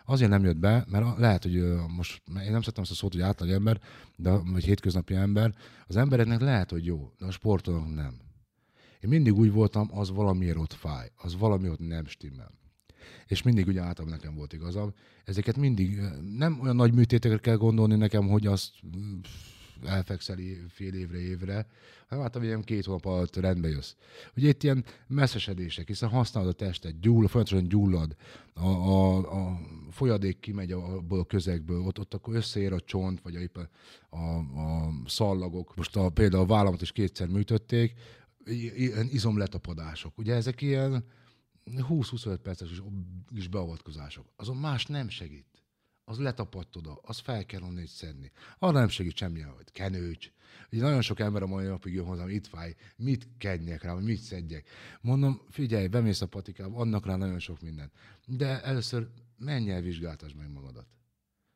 Azért 0.05 0.31
nem 0.31 0.45
jött 0.45 0.57
be, 0.57 0.85
mert 0.89 1.19
lehet, 1.19 1.43
hogy 1.43 1.65
most, 1.97 2.23
én 2.27 2.51
nem 2.51 2.61
szeretem 2.61 2.83
azt 2.83 2.91
a 2.91 2.95
szót, 2.95 3.13
hogy 3.13 3.21
átlag 3.21 3.51
ember, 3.51 3.81
de, 4.17 4.31
vagy 4.31 4.65
hétköznapi 4.65 5.15
ember, 5.15 5.55
az 5.87 5.97
embereknek 5.97 6.41
lehet, 6.41 6.71
hogy 6.71 6.85
jó, 6.85 7.13
de 7.19 7.27
a 7.27 7.31
sportolók 7.31 7.95
nem. 7.95 8.21
Én 9.01 9.09
mindig 9.11 9.35
úgy 9.35 9.53
voltam, 9.53 9.89
az 9.93 10.11
valamiért 10.11 10.57
ott 10.57 10.73
fáj, 10.73 11.11
az 11.17 11.37
valami 11.37 11.69
ott 11.69 11.79
nem 11.79 12.07
stimmel. 12.07 12.51
És 13.27 13.43
mindig 13.43 13.67
ugye 13.67 13.81
általában 13.81 14.19
nekem 14.19 14.35
volt 14.35 14.53
igazam. 14.53 14.93
Ezeket 15.25 15.57
mindig, 15.57 16.01
nem 16.37 16.61
olyan 16.61 16.77
nagy 16.77 16.95
műtétekre 16.95 17.39
kell 17.39 17.57
gondolni 17.57 17.95
nekem, 17.95 18.29
hogy 18.29 18.47
azt 18.47 18.71
elfekszel 19.85 20.39
fél 20.69 20.95
évre, 20.95 21.19
évre, 21.19 21.67
hanem 22.09 22.25
hát 22.25 22.43
ilyen 22.43 22.63
két 22.63 22.85
hónap 22.85 23.05
alatt 23.05 23.37
rendbe 23.37 23.69
jössz. 23.69 23.95
Ugye 24.37 24.49
itt 24.49 24.63
ilyen 24.63 24.85
messzesedések, 25.07 25.87
hiszen 25.87 26.09
használod 26.09 26.49
a 26.49 26.53
testet, 26.53 27.01
gyull, 27.01 27.27
folyamatosan 27.27 27.69
gyullad, 27.69 28.17
a, 28.55 28.67
a, 28.67 29.17
a 29.17 29.61
folyadék 29.91 30.41
kimegy 30.41 30.73
abból 30.73 31.19
a 31.19 31.25
közegből, 31.25 31.81
ott, 31.81 31.99
ott 31.99 32.15
akkor 32.15 32.35
összeér 32.35 32.73
a 32.73 32.81
csont, 32.81 33.21
vagy 33.21 33.35
éppen 33.35 33.69
a, 34.11 34.17
a 34.61 34.93
szallagok. 35.07 35.77
Most 35.77 35.97
a, 35.97 36.09
például 36.09 36.43
a 36.43 36.47
vállamat 36.47 36.83
is 36.83 36.93
kétszer 36.93 37.29
műtötték, 37.29 37.95
ilyen 38.77 39.09
izomletapadások. 39.13 40.19
Ugye 40.19 40.35
ezek 40.35 40.61
ilyen 40.61 41.05
20-25 41.67 42.39
perces 42.43 42.71
is, 42.71 42.83
is 43.35 43.49
beavatkozások. 43.49 44.27
Azon 44.37 44.57
más 44.57 44.87
nem 44.87 45.09
segít. 45.09 45.47
Az 46.05 46.19
letapadt 46.19 46.77
oda, 46.77 46.99
az 47.03 47.19
fel 47.19 47.47
kell 47.47 47.63
onnét 47.63 47.89
szedni. 47.89 48.31
Arra 48.59 48.79
nem 48.79 48.89
segít 48.89 49.17
semmilyen, 49.17 49.49
hogy 49.49 49.73
kenőcs. 49.73 50.31
Ugye 50.73 50.83
nagyon 50.83 51.03
sok 51.03 51.21
ember 51.21 51.43
a 51.43 51.47
mai 51.47 51.67
napig 51.67 51.95
jön 51.95 52.05
hozzám, 52.05 52.29
itt 52.29 52.47
fáj, 52.47 52.75
mit 52.97 53.29
kenjek 53.39 53.83
rá, 53.83 53.95
mit 53.95 54.19
szedjek. 54.19 54.69
Mondom, 55.01 55.41
figyelj, 55.51 55.87
bemész 55.87 56.21
a 56.21 56.27
patikába, 56.27 56.79
annak 56.79 57.07
rá 57.07 57.17
nagyon 57.17 57.39
sok 57.39 57.61
minden. 57.61 57.91
De 58.27 58.63
először 58.63 59.09
menj 59.39 59.71
el, 59.71 59.81
vizsgáltasd 59.81 60.37
meg 60.37 60.53
magadat. 60.53 60.87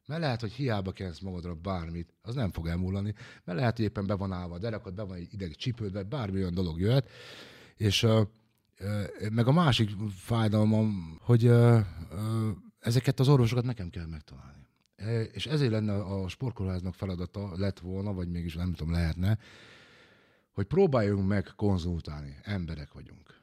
Mert 0.06 0.20
lehet, 0.20 0.40
hogy 0.40 0.52
hiába 0.52 0.92
kensz 0.92 1.20
magadra 1.20 1.54
bármit, 1.54 2.14
az 2.22 2.34
nem 2.34 2.52
fog 2.52 2.66
elmúlani, 2.66 3.14
mert 3.44 3.58
lehet, 3.58 3.76
hogy 3.76 3.84
éppen 3.84 4.06
be 4.06 4.14
van 4.14 4.32
állva 4.32 4.54
a 4.54 4.58
derekad, 4.58 4.94
be 4.94 5.02
van 5.02 5.16
egy 5.16 5.32
ideg 5.32 5.54
csípőd, 5.54 5.92
vagy 5.92 6.06
bármi 6.06 6.38
olyan 6.38 6.54
dolog 6.54 6.80
jöhet, 6.80 7.08
és 7.76 8.02
uh, 8.02 8.26
uh, 8.80 9.30
meg 9.30 9.46
a 9.46 9.52
másik 9.52 9.90
fájdalmam, 10.10 11.18
hogy 11.20 11.46
uh, 11.46 11.80
ezeket 12.78 13.20
az 13.20 13.28
orvosokat 13.28 13.64
nekem 13.64 13.90
kell 13.90 14.06
megtalálni. 14.06 14.66
E, 14.96 15.22
és 15.22 15.46
ezért 15.46 15.70
lenne 15.70 15.94
a 15.94 16.28
sportkórháznak 16.28 16.94
feladata, 16.94 17.58
lett 17.58 17.78
volna, 17.78 18.12
vagy 18.12 18.28
mégis 18.28 18.54
nem 18.54 18.72
tudom, 18.72 18.92
lehetne, 18.92 19.38
hogy 20.50 20.66
próbáljunk 20.66 21.28
meg 21.28 21.52
konzultálni. 21.56 22.36
Emberek 22.42 22.92
vagyunk. 22.92 23.40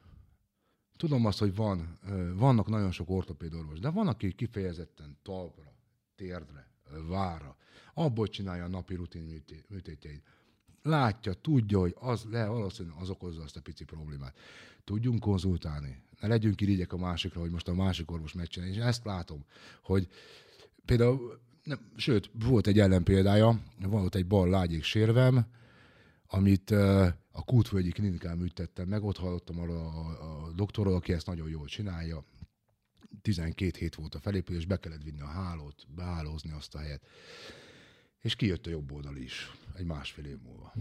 Tudom 0.96 1.26
azt, 1.26 1.38
hogy 1.38 1.54
van, 1.54 1.98
vannak 2.34 2.68
nagyon 2.68 2.90
sok 2.90 3.10
orvos, 3.10 3.78
de 3.78 3.90
van, 3.90 4.08
aki 4.08 4.32
kifejezetten 4.32 5.18
talpra, 5.22 5.72
térdre, 6.14 6.70
vára, 7.08 7.56
abból 7.94 8.28
csinálja 8.28 8.64
a 8.64 8.68
napi 8.68 8.94
rutin 8.94 9.44
műtétjeit. 9.68 10.22
Látja, 10.86 11.32
tudja, 11.32 11.78
hogy 11.78 11.94
az 11.98 12.24
le 12.30 12.46
valószínűleg 12.46 12.98
az 13.00 13.10
okozza 13.10 13.42
azt 13.42 13.56
a 13.56 13.60
pici 13.60 13.84
problémát. 13.84 14.36
Tudjunk 14.84 15.20
konzultálni. 15.20 16.02
Ne 16.20 16.28
legyünk 16.28 16.60
irigyek 16.60 16.92
a 16.92 16.96
másikra, 16.96 17.40
hogy 17.40 17.50
most 17.50 17.68
a 17.68 17.74
másik 17.74 18.10
orvos 18.10 18.32
megcsinálja. 18.32 18.74
És 18.74 18.80
ezt 18.80 19.04
látom, 19.04 19.44
hogy 19.82 20.08
például, 20.84 21.40
nem, 21.62 21.78
sőt, 21.96 22.30
volt 22.32 22.66
egy 22.66 22.78
ellenpéldája, 22.78 23.60
volt 23.80 24.14
egy 24.14 24.26
bal 24.26 24.48
lágyék 24.48 24.82
sérvem, 24.82 25.46
amit 26.26 26.70
a 27.30 27.44
Kútvölgyi 27.44 27.90
klinikán 27.90 28.38
műtettem 28.38 28.88
meg, 28.88 29.04
ott 29.04 29.16
hallottam 29.16 29.60
arra 29.60 29.86
a, 29.86 30.46
a 30.46 30.52
doktorról, 30.52 30.94
aki 30.94 31.12
ezt 31.12 31.26
nagyon 31.26 31.48
jól 31.48 31.66
csinálja, 31.66 32.24
12 33.22 33.78
hét 33.78 33.94
volt 33.94 34.14
a 34.14 34.20
felépülés, 34.20 34.66
be 34.66 34.78
kellett 34.78 35.02
vinni 35.02 35.20
a 35.20 35.26
hálót, 35.26 35.86
behálózni 35.94 36.50
azt 36.50 36.74
a 36.74 36.78
helyet. 36.78 37.02
És 38.20 38.36
kijött 38.36 38.66
a 38.66 38.70
jobb 38.70 38.92
oldal 38.92 39.16
is, 39.16 39.52
egy 39.74 39.84
másfél 39.84 40.24
év 40.24 40.38
múlva. 40.38 40.72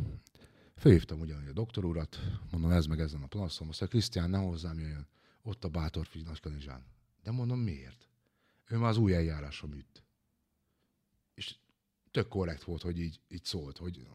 Fölhívtam 0.77 1.19
ugyanúgy 1.19 1.47
a 1.47 1.53
doktor 1.53 1.85
urat, 1.85 2.19
mondom, 2.51 2.71
ez 2.71 2.85
meg 2.85 2.99
ezen 2.99 3.21
a 3.21 3.27
planszom, 3.27 3.69
azt 3.69 3.79
mondja, 3.79 3.97
Krisztián, 3.97 4.29
ne 4.29 4.37
hozzám 4.37 4.79
jöjjön, 4.79 5.07
ott 5.41 5.63
a 5.63 5.69
bátor 5.69 6.07
Kanizsán. 6.41 6.85
De 7.23 7.31
mondom, 7.31 7.59
miért? 7.59 8.09
Ő 8.67 8.77
már 8.77 8.89
az 8.89 8.97
új 8.97 9.13
eljárásom 9.13 9.69
műt. 9.69 10.03
És 11.33 11.55
tök 12.11 12.27
korrekt 12.27 12.63
volt, 12.63 12.81
hogy 12.81 12.99
így, 12.99 13.19
így 13.27 13.43
szólt, 13.43 13.77
hogy 13.77 14.05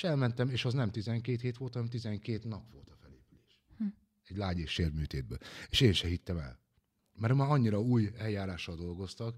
és 0.00 0.06
elmentem, 0.06 0.48
és 0.48 0.64
az 0.64 0.74
nem 0.74 0.90
12 0.90 1.38
hét 1.42 1.56
volt, 1.56 1.72
hanem 1.72 1.88
12 1.88 2.48
nap 2.48 2.72
volt 2.72 2.90
a 2.90 2.96
felépülés. 3.00 3.60
Hm. 3.76 3.84
Egy 4.24 4.36
lágy 4.36 4.58
és 4.58 4.70
sérműtétből. 4.70 5.38
És 5.68 5.80
én 5.80 5.92
se 5.92 6.08
hittem 6.08 6.38
el. 6.38 6.58
Mert 7.14 7.34
már 7.34 7.50
annyira 7.50 7.80
új 7.80 8.10
eljárással 8.18 8.76
dolgoztak, 8.76 9.36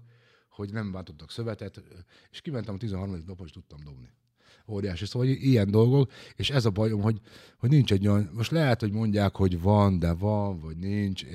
hogy 0.55 0.71
nem 0.71 0.91
váltottak 0.91 1.31
szövetet, 1.31 1.83
és 2.31 2.41
kimentem 2.41 2.75
a 2.75 2.77
13. 2.77 3.23
napon, 3.27 3.45
és 3.45 3.51
tudtam 3.51 3.79
dobni. 3.83 4.09
Óriási. 4.67 5.05
Szóval 5.05 5.27
ilyen 5.27 5.71
dolgok, 5.71 6.11
és 6.35 6.49
ez 6.49 6.65
a 6.65 6.69
bajom, 6.69 7.01
hogy, 7.01 7.19
hogy 7.57 7.69
nincs 7.69 7.91
egy 7.91 8.07
olyan, 8.07 8.29
most 8.33 8.51
lehet, 8.51 8.79
hogy 8.79 8.91
mondják, 8.91 9.35
hogy 9.35 9.61
van, 9.61 9.99
de 9.99 10.13
van, 10.13 10.59
vagy 10.59 10.77
nincs. 10.77 11.25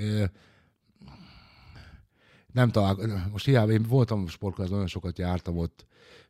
Nem 2.53 2.71
talál, 2.71 3.29
most 3.33 3.45
hiába, 3.45 3.73
én 3.73 3.83
voltam 3.83 4.27
sportklázban, 4.27 4.75
nagyon 4.75 4.93
sokat 4.93 5.19
jártam 5.19 5.57
ott, 5.57 5.87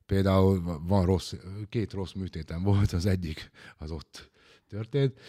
például 0.06 0.80
van 0.86 1.04
rossz, 1.04 1.34
két 1.68 1.92
rossz 1.92 2.12
műtétem 2.12 2.62
volt, 2.62 2.92
az 2.92 3.06
egyik 3.06 3.50
az 3.76 3.90
ott 3.90 4.30
történt, 4.68 5.20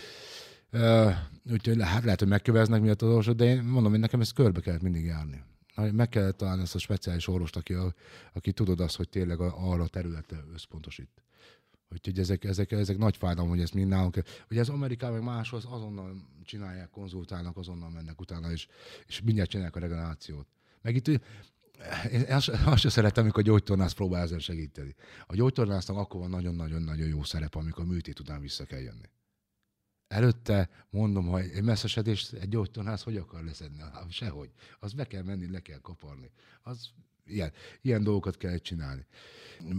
úgyhogy 1.52 1.76
lehet, 1.78 2.04
lehet, 2.04 2.20
hogy 2.20 2.28
megköveznek 2.28 2.82
miatt 2.82 3.02
az 3.02 3.08
orvosot, 3.08 3.36
de 3.36 3.46
én 3.46 3.64
mondom, 3.64 3.92
hogy 3.92 4.00
nekem 4.00 4.22
ezt 4.22 4.34
körbe 4.34 4.60
kellett 4.60 4.82
mindig 4.82 5.06
járni. 5.06 5.44
Meg 5.92 6.10
kellett 6.10 6.38
találni 6.38 6.62
ezt 6.62 6.76
a 6.76 6.80
speciális 6.80 7.28
orvost, 7.28 7.56
aki, 7.56 7.76
aki 8.34 8.52
tudod 8.52 8.80
azt, 8.80 8.96
hogy 8.96 9.10
tényleg 9.10 9.40
arra 9.40 9.84
a 9.84 9.88
területre 9.88 10.44
összpontosít. 10.54 11.10
Úgyhogy 11.92 12.20
ezek, 12.20 12.44
ezek, 12.44 12.72
ezek 12.72 12.98
nagy 12.98 13.18
fájdalom, 13.18 13.50
hogy 13.50 13.62
ezt 13.62 13.74
mind 13.74 13.88
nálunk. 13.88 14.24
Ugye 14.50 14.60
ez 14.60 14.70
Amerikában 14.70 15.16
meg 15.16 15.26
máshol 15.26 15.62
azonnal 15.70 16.16
csinálják, 16.44 16.90
konzultálnak, 16.90 17.58
azonnal 17.58 17.90
mennek 17.90 18.22
utána, 18.22 18.52
és, 18.52 18.68
és 19.08 19.22
mindjárt 19.22 19.50
csinálják 19.50 19.76
a 19.76 19.80
regenerációt. 19.80 20.48
Meg 20.82 20.96
itt 20.96 21.08
én 21.08 21.22
azt, 22.30 22.48
azt 22.48 22.82
sem 22.82 22.92
szeretem, 22.92 23.24
amikor 23.24 23.42
a 23.44 23.46
gyógytornász 23.46 23.94
próbál 23.94 24.22
ezen 24.22 24.40
segíteni. 24.40 24.96
A 25.26 25.36
gyógytornásznak 25.36 25.98
akkor 25.98 26.20
van 26.20 26.30
nagyon-nagyon-nagyon 26.30 27.08
jó 27.08 27.24
szerep, 27.24 27.56
amikor 27.56 27.84
a 27.84 27.88
műtét 27.88 28.20
után 28.20 28.42
vissza 28.42 28.66
kell 28.66 28.80
jönni. 28.80 29.10
Előtte 30.10 30.70
mondom, 30.90 31.28
hogy 31.28 31.50
egy 31.54 31.64
messzesedést 31.64 32.34
egy 32.34 32.50
gyógytornász 32.50 33.04
hogy 33.04 33.18
akar 33.18 33.44
leszedni? 33.44 33.80
Hát 33.80 34.12
sehogy. 34.12 34.50
Az 34.80 34.94
be 34.94 35.06
kell 35.06 35.24
menni, 35.24 35.50
le 35.52 35.60
kell 35.60 35.80
kaparni. 35.80 36.32
Az 36.62 36.90
ilyen, 37.26 37.52
ilyen 37.82 38.04
dolgokat 38.04 38.38
kell 38.38 38.58
csinálni. 38.58 39.06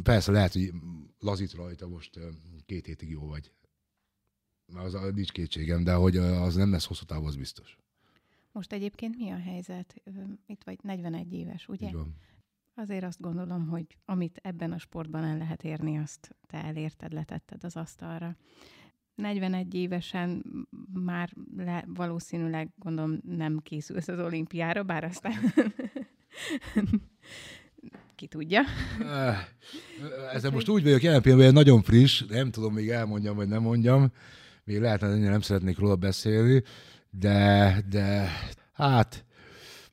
Persze 0.03 0.33
lehet, 0.33 0.53
hogy 0.53 0.73
lazít 1.19 1.53
rajta 1.53 1.89
most 1.89 2.19
két 2.67 2.87
hétig 2.87 3.09
jó 3.11 3.27
vagy. 3.27 3.53
Az 4.75 4.97
nincs 5.15 5.33
kétségem, 5.33 5.85
de 5.85 5.95
hogy 5.95 6.17
az 6.17 6.55
nem 6.55 6.71
lesz 6.71 6.87
hosszú 6.87 7.05
távon, 7.05 7.27
az 7.27 7.37
biztos. 7.37 7.79
Most 8.53 8.73
egyébként 8.73 9.17
mi 9.17 9.31
a 9.31 9.39
helyzet? 9.39 10.03
Itt 10.47 10.65
vagy 10.65 10.79
41 10.83 11.33
éves, 11.33 11.69
ugye? 11.69 11.87
Így 11.87 11.95
van. 11.95 12.15
Azért 12.75 13.05
azt 13.05 13.21
gondolom, 13.21 13.69
hogy 13.69 13.97
amit 14.05 14.41
ebben 14.43 14.73
a 14.73 14.79
sportban 14.79 15.25
el 15.25 15.37
lehet 15.39 15.65
érni, 15.65 15.99
azt 15.99 16.37
te 16.47 16.65
elérted, 16.65 17.13
letetted 17.13 17.65
az 17.65 17.77
asztalra. 17.77 18.37
41 19.21 19.75
évesen 19.75 20.45
már 21.05 21.31
le, 21.57 21.85
valószínűleg 21.95 22.69
gondolom 22.79 23.21
nem 23.37 23.59
készülsz 23.63 24.09
az 24.09 24.19
olimpiára, 24.19 24.83
bár 24.83 25.05
aztán 25.05 25.33
ki 28.17 28.27
tudja. 28.27 28.63
Ezzel 30.33 30.51
most 30.51 30.69
úgy 30.69 30.83
vagyok 30.83 31.03
jelen 31.03 31.23
pillanatban, 31.23 31.55
hogy 31.55 31.65
nagyon 31.65 31.83
friss, 31.83 32.25
nem 32.29 32.51
tudom 32.51 32.75
még 32.75 32.89
elmondjam, 32.89 33.37
vagy 33.37 33.49
nem 33.49 33.63
mondjam, 33.63 34.13
még 34.65 34.81
lehet, 34.81 35.01
hogy 35.01 35.19
nem 35.19 35.41
szeretnék 35.41 35.79
róla 35.79 35.97
beszélni, 35.97 36.63
de, 37.11 37.77
de 37.91 38.29
hát 38.73 39.25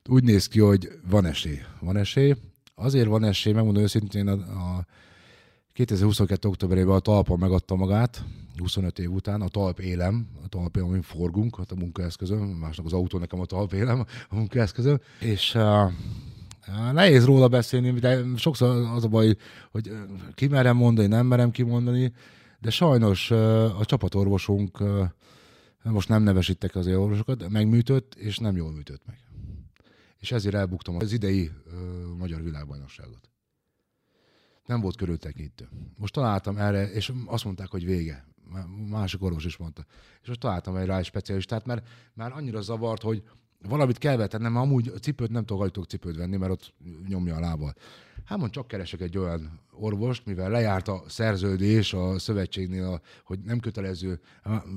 úgy 0.09 0.23
néz 0.23 0.47
ki, 0.47 0.59
hogy 0.59 0.89
van 1.09 1.25
esély. 1.25 1.59
Van 1.79 1.97
esély. 1.97 2.35
Azért 2.75 3.07
van 3.07 3.23
esély, 3.23 3.53
megmondom 3.53 3.83
őszintén, 3.83 4.27
a, 4.27 4.31
a 4.77 4.85
2022. 5.73 6.47
októberében 6.47 6.95
a 6.95 6.99
talpa 6.99 7.35
megadta 7.35 7.75
magát, 7.75 8.23
25 8.59 8.99
év 8.99 9.11
után, 9.11 9.41
a 9.41 9.47
talp 9.47 9.79
élem, 9.79 10.27
a 10.43 10.47
talp 10.47 10.75
élem, 10.75 10.89
amin 10.89 11.01
forgunk, 11.01 11.57
hát 11.57 11.71
a 11.71 11.75
munkaeszközön, 11.75 12.39
másnak 12.39 12.85
az 12.85 12.93
autó, 12.93 13.19
nekem 13.19 13.39
a 13.39 13.45
talp 13.45 13.73
élem, 13.73 14.05
a 14.29 14.35
munkaeszközön, 14.35 15.01
és 15.19 15.55
uh, 15.55 15.91
nehéz 16.91 17.25
róla 17.25 17.47
beszélni, 17.47 17.91
de 17.91 18.23
sokszor 18.35 18.69
az 18.95 19.03
a 19.03 19.07
baj, 19.07 19.35
hogy 19.71 19.91
ki 20.33 20.47
merem 20.47 20.75
mondani, 20.75 21.07
nem 21.07 21.25
merem 21.25 21.51
kimondani, 21.51 22.13
de 22.59 22.69
sajnos 22.69 23.31
a 23.31 23.85
csapatorvosunk, 23.85 24.83
most 25.83 26.09
nem 26.09 26.23
nevesítek 26.23 26.75
az 26.75 26.87
orvosokat, 26.87 27.49
megműtött, 27.49 28.15
és 28.15 28.37
nem 28.37 28.55
jól 28.55 28.71
műtött 28.71 29.01
meg. 29.05 29.17
És 30.17 30.31
ezért 30.31 30.55
elbuktam 30.55 30.95
az 30.95 31.11
idei 31.11 31.51
magyar 32.17 32.43
világbajnokságot. 32.43 33.29
Nem 34.65 34.81
volt 34.81 34.95
körültekintő. 34.95 35.69
Most 35.97 36.13
találtam 36.13 36.57
erre, 36.57 36.91
és 36.91 37.11
azt 37.25 37.43
mondták, 37.43 37.67
hogy 37.67 37.85
vége 37.85 38.26
másik 38.89 39.23
orvos 39.23 39.45
is 39.45 39.57
mondta. 39.57 39.85
És 40.21 40.27
most 40.27 40.39
találtam 40.39 40.75
egy 40.75 40.85
rá 40.85 40.97
egy 40.97 41.05
specialistát, 41.05 41.65
mert 41.65 41.87
már 42.13 42.31
annyira 42.31 42.61
zavart, 42.61 43.01
hogy 43.01 43.23
valamit 43.61 43.97
kell 43.97 44.27
tennem, 44.27 44.51
mert 44.51 44.65
amúgy 44.65 44.87
a 44.87 44.97
cipőt 44.97 45.29
nem 45.29 45.45
tudok 45.45 45.85
cipőt 45.85 46.15
venni, 46.15 46.37
mert 46.37 46.51
ott 46.51 46.73
nyomja 47.07 47.35
a 47.35 47.39
lábbal. 47.39 47.75
Hát 48.25 48.37
mond, 48.37 48.51
csak 48.51 48.67
keresek 48.67 49.01
egy 49.01 49.17
olyan 49.17 49.59
orvost, 49.71 50.25
mivel 50.25 50.49
lejárt 50.49 50.87
a 50.87 51.03
szerződés 51.07 51.93
a 51.93 52.19
szövetségnél, 52.19 53.01
hogy 53.23 53.39
nem 53.39 53.59
kötelező, 53.59 54.21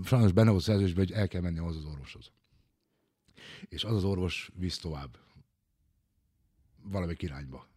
sajnos 0.04 0.32
benne 0.32 0.50
volt 0.50 0.62
szerződésben, 0.62 1.06
hogy 1.06 1.16
el 1.16 1.28
kell 1.28 1.40
menni 1.40 1.58
az 1.58 1.76
az 1.76 1.84
orvoshoz. 1.84 2.30
És 3.68 3.84
az 3.84 3.94
az 3.94 4.04
orvos 4.04 4.50
visz 4.54 4.78
tovább. 4.78 5.16
Valamelyik 6.82 7.22
irányba 7.22 7.69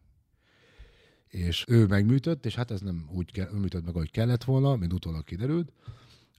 és 1.34 1.63
ő 1.67 1.86
megműtött, 1.86 2.46
és 2.46 2.56
hát 2.56 2.72
ez 2.72 2.82
nem 2.82 3.10
úgy 3.12 3.32
ke- 3.32 3.52
műtött 3.52 3.86
meg, 3.86 3.96
ahogy 3.96 4.12
kellett 4.12 4.43
volna, 4.43 4.76
mint 4.76 4.93
utólag 4.93 5.24
kiderült. 5.24 5.72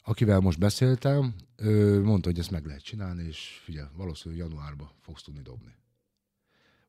Akivel 0.03 0.41
most 0.41 0.59
beszéltem, 0.59 1.35
ő 1.57 2.03
mondta, 2.03 2.29
hogy 2.29 2.39
ezt 2.39 2.51
meg 2.51 2.67
lehet 2.67 2.83
csinálni, 2.83 3.23
és 3.23 3.61
figyelj, 3.65 3.89
valószínűleg 3.97 4.47
januárban 4.47 4.91
fogsz 5.01 5.23
tudni 5.23 5.41
dobni. 5.43 5.75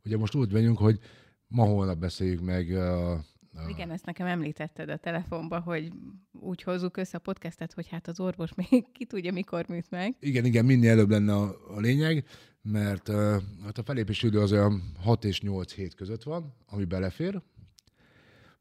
Ugye 0.05 0.17
most 0.17 0.35
úgy 0.35 0.51
vagyunk, 0.51 0.77
hogy 0.77 0.99
ma-holnap 1.47 1.97
beszéljük 1.97 2.41
meg 2.41 2.71
a 2.71 3.23
Uh, 3.63 3.69
Igen, 3.69 3.91
ezt 3.91 4.05
nekem 4.05 4.27
említetted 4.27 4.89
a 4.89 4.97
telefonban, 4.97 5.61
hogy 5.61 5.91
úgy 6.31 6.61
hozzuk 6.61 6.97
össze 6.97 7.17
a 7.17 7.19
podcastet, 7.19 7.73
hogy 7.73 7.87
hát 7.87 8.07
az 8.07 8.19
orvos 8.19 8.53
még 8.69 8.91
ki 8.91 9.05
tudja, 9.05 9.31
mikor 9.31 9.65
műt 9.67 9.89
meg. 9.89 10.15
Igen, 10.19 10.45
igen, 10.45 10.65
minél 10.65 10.89
előbb 10.89 11.09
lenne 11.09 11.33
a, 11.33 11.55
a 11.75 11.79
lényeg, 11.79 12.25
mert 12.61 13.09
uh, 13.09 13.41
hát 13.63 13.77
a 13.77 13.83
felépési 13.83 14.27
idő 14.27 14.39
az 14.39 14.51
olyan 14.51 14.81
6 14.99 15.25
és 15.25 15.41
8 15.41 15.73
hét 15.73 15.95
között 15.95 16.23
van, 16.23 16.53
ami 16.65 16.85
belefér. 16.85 17.41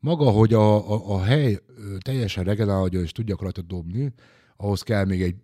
Maga, 0.05 0.31
hogy 0.31 0.55
a, 0.55 0.93
a, 0.93 1.15
a 1.15 1.23
hely 1.23 1.59
teljesen 1.99 2.45
regenerálódjon 2.45 3.03
és 3.03 3.13
tudjak 3.13 3.41
rajta 3.41 3.63
dobni, 3.63 4.13
ahhoz 4.57 4.83
kell 4.83 5.05
még 5.05 5.23
egy 5.23 5.35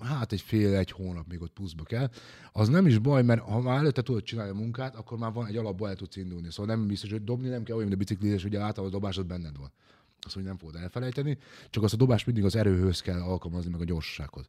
hát 0.00 0.32
egy 0.32 0.40
fél, 0.40 0.74
egy 0.74 0.90
hónap 0.90 1.28
még 1.28 1.42
ott 1.42 1.52
pluszba 1.52 1.82
kell. 1.82 2.08
Az 2.52 2.68
nem 2.68 2.86
is 2.86 2.98
baj, 2.98 3.22
mert 3.22 3.40
ha 3.40 3.60
már 3.60 3.78
előtte 3.78 4.02
tudod 4.02 4.22
csinálni 4.22 4.50
a 4.50 4.54
munkát, 4.54 4.96
akkor 4.96 5.18
már 5.18 5.32
van 5.32 5.46
egy 5.46 5.56
alapból 5.56 5.88
el 5.88 5.94
tudsz 5.94 6.16
indulni. 6.16 6.50
Szóval 6.50 6.76
nem 6.76 6.86
biztos, 6.86 7.10
hogy 7.10 7.24
dobni 7.24 7.48
nem 7.48 7.62
kell 7.62 7.76
olyan, 7.76 7.88
mint 7.88 8.00
a 8.00 8.04
biciklizés, 8.04 8.44
ugye 8.44 8.58
általában 8.58 8.94
a 8.94 8.98
dobásod 8.98 9.26
benned 9.26 9.58
van. 9.58 9.72
Azt 10.20 10.34
hogy 10.34 10.44
nem 10.44 10.56
fogod 10.56 10.76
elfelejteni, 10.76 11.38
csak 11.70 11.82
azt 11.82 11.94
a 11.94 11.96
dobás 11.96 12.24
mindig 12.24 12.44
az 12.44 12.56
erőhöz 12.56 13.00
kell 13.00 13.20
alkalmazni, 13.20 13.70
meg 13.70 13.80
a 13.80 13.84
gyorsasághoz. 13.84 14.48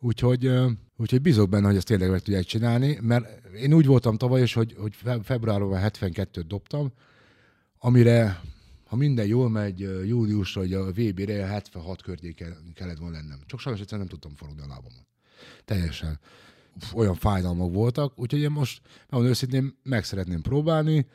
Úgyhogy, 0.00 0.50
úgyhogy 0.96 1.20
bízok 1.20 1.48
benne, 1.48 1.66
hogy 1.66 1.76
ezt 1.76 1.86
tényleg 1.86 2.10
meg 2.10 2.20
tudják 2.20 2.44
csinálni, 2.44 2.98
mert 3.02 3.46
én 3.54 3.72
úgy 3.72 3.86
voltam 3.86 4.16
tavaly 4.16 4.42
is, 4.42 4.54
hogy, 4.54 4.74
hogy 4.78 4.94
februárban 5.22 5.80
72-t 5.82 6.44
dobtam, 6.46 6.92
amire 7.84 8.40
ha 8.84 8.96
minden 8.96 9.26
jól 9.26 9.50
megy, 9.50 9.78
júliusra, 10.06 10.60
hogy 10.60 10.74
a 10.74 10.92
VB-re 10.92 11.46
76 11.46 12.02
környéken 12.02 12.72
kellett 12.74 12.98
volna 12.98 13.16
lennem. 13.16 13.38
Csak 13.46 13.60
sajnos 13.60 13.80
egyszerűen 13.80 14.06
nem 14.08 14.18
tudtam 14.18 14.36
forogni 14.36 14.62
a 14.62 14.66
lábamon. 14.66 15.06
Teljesen 15.64 16.20
olyan 16.94 17.14
fájdalmak 17.14 17.72
voltak, 17.72 18.18
úgyhogy 18.18 18.40
én 18.40 18.50
most, 18.50 18.80
nagyon 19.08 19.26
őszintén, 19.26 19.76
meg 19.82 20.04
szeretném 20.04 20.42
próbálni. 20.42 21.06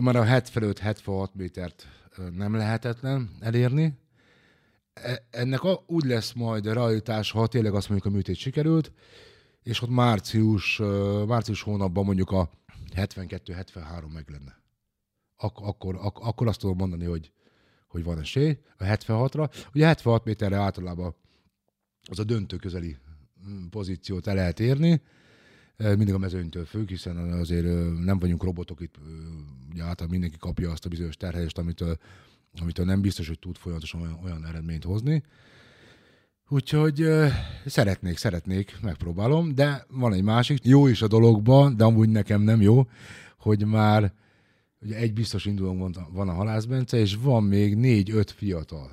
Már 0.00 0.16
a 0.16 0.24
75-76 0.24 1.32
métert 1.32 1.86
nem 2.36 2.54
lehetetlen 2.54 3.30
elérni. 3.40 3.98
E, 4.92 5.26
ennek 5.30 5.62
a, 5.64 5.84
úgy 5.86 6.04
lesz 6.04 6.32
majd 6.32 6.66
a 6.66 6.72
realitás, 6.72 7.30
ha 7.30 7.46
tényleg 7.46 7.74
azt 7.74 7.88
mondjuk 7.88 8.12
a 8.12 8.16
műtét 8.16 8.36
sikerült, 8.36 8.92
és 9.62 9.82
ott 9.82 9.90
március, 9.90 10.80
március 11.26 11.62
hónapban 11.62 12.04
mondjuk 12.04 12.30
a 12.30 12.50
72-73 12.94 14.12
meg 14.12 14.24
lenne 14.28 14.58
ak- 15.38 15.66
akkor, 15.66 15.94
ak- 15.94 16.22
akkor 16.22 16.46
azt 16.46 16.60
tudom 16.60 16.76
mondani, 16.76 17.04
hogy, 17.04 17.32
hogy 17.86 18.04
van 18.04 18.18
esély 18.18 18.58
a 18.76 18.84
76-ra. 18.84 19.50
Ugye 19.74 19.86
76 19.86 20.24
méterre 20.24 20.56
általában 20.56 21.14
az 22.10 22.18
a 22.18 22.24
döntő 22.24 22.56
közeli 22.56 22.96
mm, 23.48 23.66
pozíciót 23.66 24.26
el 24.26 24.34
lehet 24.34 24.60
érni, 24.60 25.02
mindig 25.78 26.14
a 26.14 26.18
mezőnytől 26.18 26.64
függ, 26.64 26.88
hiszen 26.88 27.16
azért 27.16 27.66
nem 28.04 28.18
vagyunk 28.18 28.42
robotok 28.42 28.80
itt, 28.80 28.94
ugye 29.70 29.82
általában 29.82 30.08
mindenki 30.08 30.36
kapja 30.38 30.70
azt 30.70 30.84
a 30.84 30.88
bizonyos 30.88 31.16
terhelést, 31.16 31.58
amitől, 31.58 31.98
amitől 32.60 32.86
nem 32.86 33.00
biztos, 33.00 33.28
hogy 33.28 33.38
tud 33.38 33.56
folyamatosan 33.56 34.00
olyan, 34.00 34.18
olyan 34.24 34.46
eredményt 34.46 34.84
hozni. 34.84 35.22
Úgyhogy 36.48 37.08
szeretnék, 37.66 38.16
szeretnék, 38.16 38.80
megpróbálom, 38.82 39.54
de 39.54 39.86
van 39.88 40.12
egy 40.12 40.22
másik, 40.22 40.64
jó 40.64 40.86
is 40.86 41.02
a 41.02 41.08
dologban, 41.08 41.76
de 41.76 41.84
amúgy 41.84 42.08
nekem 42.08 42.40
nem 42.40 42.60
jó, 42.60 42.88
hogy 43.38 43.64
már 43.64 44.12
ugye 44.80 44.96
egy 44.96 45.12
biztos 45.12 45.44
indulónk 45.44 45.96
van 46.12 46.28
a 46.28 46.32
halászbence, 46.32 46.98
és 46.98 47.16
van 47.16 47.42
még 47.42 47.76
négy-öt 47.76 48.30
fiatal, 48.30 48.90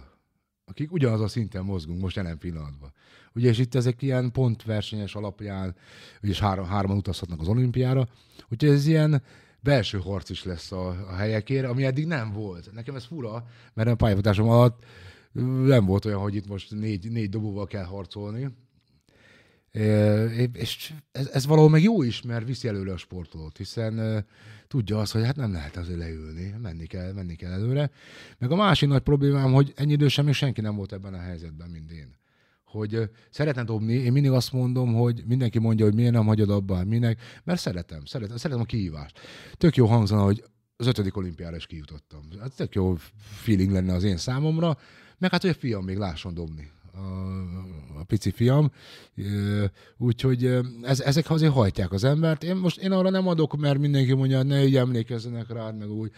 akik 0.65 0.91
ugyanaz 0.91 1.21
a 1.21 1.27
szinten 1.27 1.63
mozgunk 1.63 2.01
most 2.01 2.15
jelen 2.15 2.37
pillanatban. 2.37 2.93
Ugye, 3.33 3.49
és 3.49 3.59
itt 3.59 3.75
ezek 3.75 4.01
ilyen 4.01 4.31
pontversenyes 4.31 5.15
alapján, 5.15 5.75
ugye 6.23 6.33
három, 6.39 6.65
hárman 6.65 6.97
utazhatnak 6.97 7.41
az 7.41 7.47
olimpiára, 7.47 8.07
úgyhogy 8.49 8.69
ez 8.69 8.87
ilyen 8.87 9.21
belső 9.59 9.99
harc 9.99 10.29
is 10.29 10.43
lesz 10.43 10.71
a, 10.71 10.87
a 10.87 11.15
helyekért, 11.15 11.67
ami 11.67 11.85
eddig 11.85 12.05
nem 12.05 12.31
volt. 12.31 12.71
Nekem 12.73 12.95
ez 12.95 13.05
fura, 13.05 13.47
mert 13.73 13.89
a 13.89 13.95
pályafutásom 13.95 14.49
alatt 14.49 14.85
nem 15.65 15.85
volt 15.85 16.05
olyan, 16.05 16.19
hogy 16.19 16.35
itt 16.35 16.47
most 16.47 16.71
négy, 16.71 17.11
négy 17.11 17.29
dobóval 17.29 17.65
kell 17.65 17.83
harcolni, 17.83 18.49
és 20.53 20.93
ez, 21.11 21.27
ez 21.27 21.45
valahol 21.45 21.69
meg 21.69 21.83
jó 21.83 22.03
is, 22.03 22.21
mert 22.21 22.45
viszi 22.45 22.67
előre 22.67 22.91
a 22.91 22.97
sportolót, 22.97 23.57
hiszen 23.57 24.25
tudja 24.67 24.99
azt, 24.99 25.11
hogy 25.11 25.25
hát 25.25 25.35
nem 25.35 25.51
lehet 25.51 25.77
azért 25.77 25.97
leülni, 25.97 26.55
menni 26.61 26.85
kell, 26.85 27.13
menni 27.13 27.35
kell 27.35 27.51
előre. 27.51 27.91
Meg 28.37 28.51
a 28.51 28.55
másik 28.55 28.89
nagy 28.89 29.01
problémám, 29.01 29.51
hogy 29.51 29.73
ennyi 29.75 29.91
idősen 29.91 30.25
még 30.25 30.33
senki 30.33 30.61
nem 30.61 30.75
volt 30.75 30.93
ebben 30.93 31.13
a 31.13 31.19
helyzetben, 31.19 31.69
mint 31.69 31.91
én. 31.91 32.15
Hogy 32.63 33.09
szeretne 33.29 33.63
dobni, 33.63 33.93
én 33.93 34.11
mindig 34.11 34.31
azt 34.31 34.51
mondom, 34.51 34.93
hogy 34.93 35.23
mindenki 35.25 35.59
mondja, 35.59 35.85
hogy 35.85 35.95
miért 35.95 36.13
nem 36.13 36.25
hagyod 36.25 36.49
abba, 36.49 36.83
minek, 36.83 37.21
mert 37.43 37.59
szeretem, 37.59 38.05
szeretem, 38.05 38.37
szeretem 38.37 38.63
a 38.63 38.65
kihívást. 38.65 39.19
Tök 39.53 39.75
jó 39.75 39.85
hangzana, 39.85 40.23
hogy 40.23 40.43
az 40.77 40.87
ötödik 40.87 41.17
olimpiára 41.17 41.55
is 41.55 41.65
kijutottam. 41.65 42.27
Hát 42.39 42.55
tök 42.55 42.75
jó 42.75 42.95
feeling 43.17 43.71
lenne 43.71 43.93
az 43.93 44.03
én 44.03 44.17
számomra, 44.17 44.77
meg 45.17 45.31
hát, 45.31 45.41
hogy 45.41 45.49
a 45.49 45.53
fiam 45.53 45.83
még 45.83 45.97
lásson 45.97 46.33
dobni 46.33 46.73
a, 46.95 47.99
a 47.99 48.03
pici 48.03 48.31
fiam, 48.31 48.71
úgyhogy 49.97 50.45
ez, 50.81 50.99
ezek 50.99 51.29
azért 51.29 51.53
hajtják 51.53 51.91
az 51.91 52.03
embert. 52.03 52.43
Én 52.43 52.55
most 52.55 52.79
én 52.79 52.91
arra 52.91 53.09
nem 53.09 53.27
adok, 53.27 53.57
mert 53.57 53.79
mindenki 53.79 54.13
mondja, 54.13 54.43
ne 54.43 54.65
így 54.65 54.75
emlékezzenek 54.75 55.49
rád, 55.49 55.77
meg 55.77 55.91
úgy. 55.91 56.11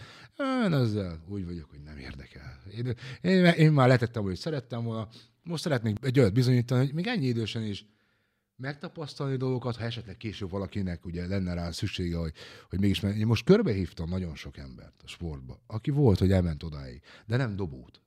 Én 0.64 0.72
ezzel 0.72 1.24
úgy 1.28 1.44
vagyok, 1.44 1.70
hogy 1.70 1.80
nem 1.84 1.96
érdekel. 1.96 2.60
Én, 2.76 2.94
én, 3.20 3.44
én 3.44 3.72
már 3.72 3.88
letettem, 3.88 4.22
hogy 4.22 4.36
szerettem 4.36 4.84
volna. 4.84 5.08
Most 5.42 5.62
szeretnék 5.62 5.96
egy 6.00 6.18
olyat 6.18 6.32
bizonyítani, 6.32 6.84
hogy 6.84 6.94
még 6.94 7.06
ennyi 7.06 7.26
idősen 7.26 7.62
is 7.62 7.86
megtapasztalni 8.56 9.36
dolgokat, 9.36 9.76
ha 9.76 9.84
esetleg 9.84 10.16
később 10.16 10.50
valakinek 10.50 11.04
ugye 11.04 11.26
lenne 11.26 11.54
rá 11.54 11.70
szüksége, 11.70 12.16
hogy, 12.16 12.32
hogy 12.68 12.80
mégis, 12.80 13.00
mert 13.00 13.16
én 13.16 13.26
most 13.26 13.44
körbehívtam 13.44 14.08
nagyon 14.08 14.34
sok 14.34 14.56
embert 14.56 15.02
a 15.04 15.06
sportba, 15.06 15.62
aki 15.66 15.90
volt, 15.90 16.18
hogy 16.18 16.32
elment 16.32 16.62
odáig, 16.62 17.02
de 17.26 17.36
nem 17.36 17.56
dobót. 17.56 18.00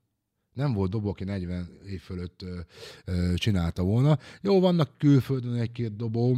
Nem 0.54 0.74
volt 0.74 0.92
dobó, 0.92 1.10
aki 1.10 1.24
40 1.24 1.70
év 1.88 2.02
fölött 2.02 2.42
ö, 2.42 2.60
ö, 3.06 3.34
csinálta 3.36 3.84
volna. 3.84 4.20
Jó, 4.42 4.60
vannak 4.60 4.98
külföldön 4.98 5.54
egy-két 5.54 5.96
dobó, 5.96 6.38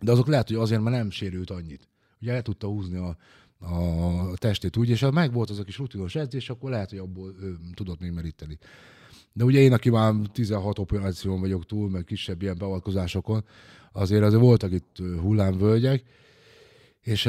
de 0.00 0.12
azok 0.12 0.26
lehet, 0.26 0.46
hogy 0.46 0.56
azért, 0.56 0.82
mert 0.82 0.96
nem 0.96 1.10
sérült 1.10 1.50
annyit. 1.50 1.88
Ugye 2.20 2.32
el 2.32 2.42
tudta 2.42 2.66
húzni 2.66 2.96
a, 2.96 3.16
a 3.66 4.36
testét 4.36 4.76
úgy, 4.76 4.88
és 4.88 5.00
ha 5.00 5.10
meg 5.10 5.32
volt 5.32 5.50
az 5.50 5.58
a 5.58 5.64
kis 5.64 5.78
rutinos 5.78 6.14
edzés, 6.14 6.50
akkor 6.50 6.70
lehet, 6.70 6.90
hogy 6.90 6.98
abból 6.98 7.34
ő, 7.40 7.56
tudott 7.74 8.00
még 8.00 8.10
meríteni. 8.10 8.58
De 9.32 9.44
ugye 9.44 9.60
én, 9.60 9.72
aki 9.72 9.90
már 9.90 10.14
16 10.32 10.78
operáción 10.78 11.40
vagyok 11.40 11.66
túl, 11.66 11.90
meg 11.90 12.04
kisebb 12.04 12.42
ilyen 12.42 12.58
beavatkozásokon, 12.58 13.44
azért 13.92 14.22
azért 14.22 14.42
voltak 14.42 14.72
itt 14.72 14.96
hullámvölgyek, 15.20 16.04
és 17.00 17.28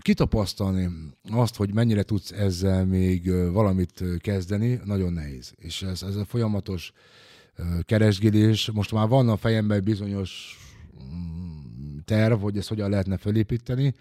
kitapasztalni 0.00 0.88
azt, 1.30 1.56
hogy 1.56 1.74
mennyire 1.74 2.02
tudsz 2.02 2.30
ezzel 2.30 2.86
még 2.86 3.30
valamit 3.30 4.04
kezdeni, 4.18 4.80
nagyon 4.84 5.12
nehéz. 5.12 5.52
És 5.56 5.82
ez, 5.82 6.02
ez 6.02 6.16
a 6.16 6.24
folyamatos 6.24 6.92
keresgélés, 7.82 8.70
most 8.70 8.92
már 8.92 9.08
van 9.08 9.28
a 9.28 9.36
fejemben 9.36 9.84
bizonyos 9.84 10.58
um, 10.98 12.02
terv, 12.04 12.40
hogy 12.40 12.56
ezt 12.56 12.68
hogyan 12.68 12.90
lehetne 12.90 13.16
felépíteni. 13.16 13.94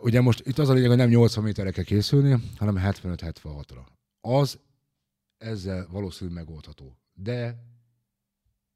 Ugye 0.00 0.20
most 0.20 0.46
itt 0.46 0.58
az 0.58 0.68
a 0.68 0.72
lényeg, 0.72 0.88
hogy 0.88 0.98
nem 0.98 1.08
80 1.08 1.44
méterre 1.44 1.70
kell 1.70 1.84
készülni, 1.84 2.42
hanem 2.56 2.80
75-76-ra. 2.84 3.84
Az 4.20 4.58
ezzel 5.38 5.86
valószínűleg 5.90 6.44
megoldható. 6.44 6.98
De 7.14 7.56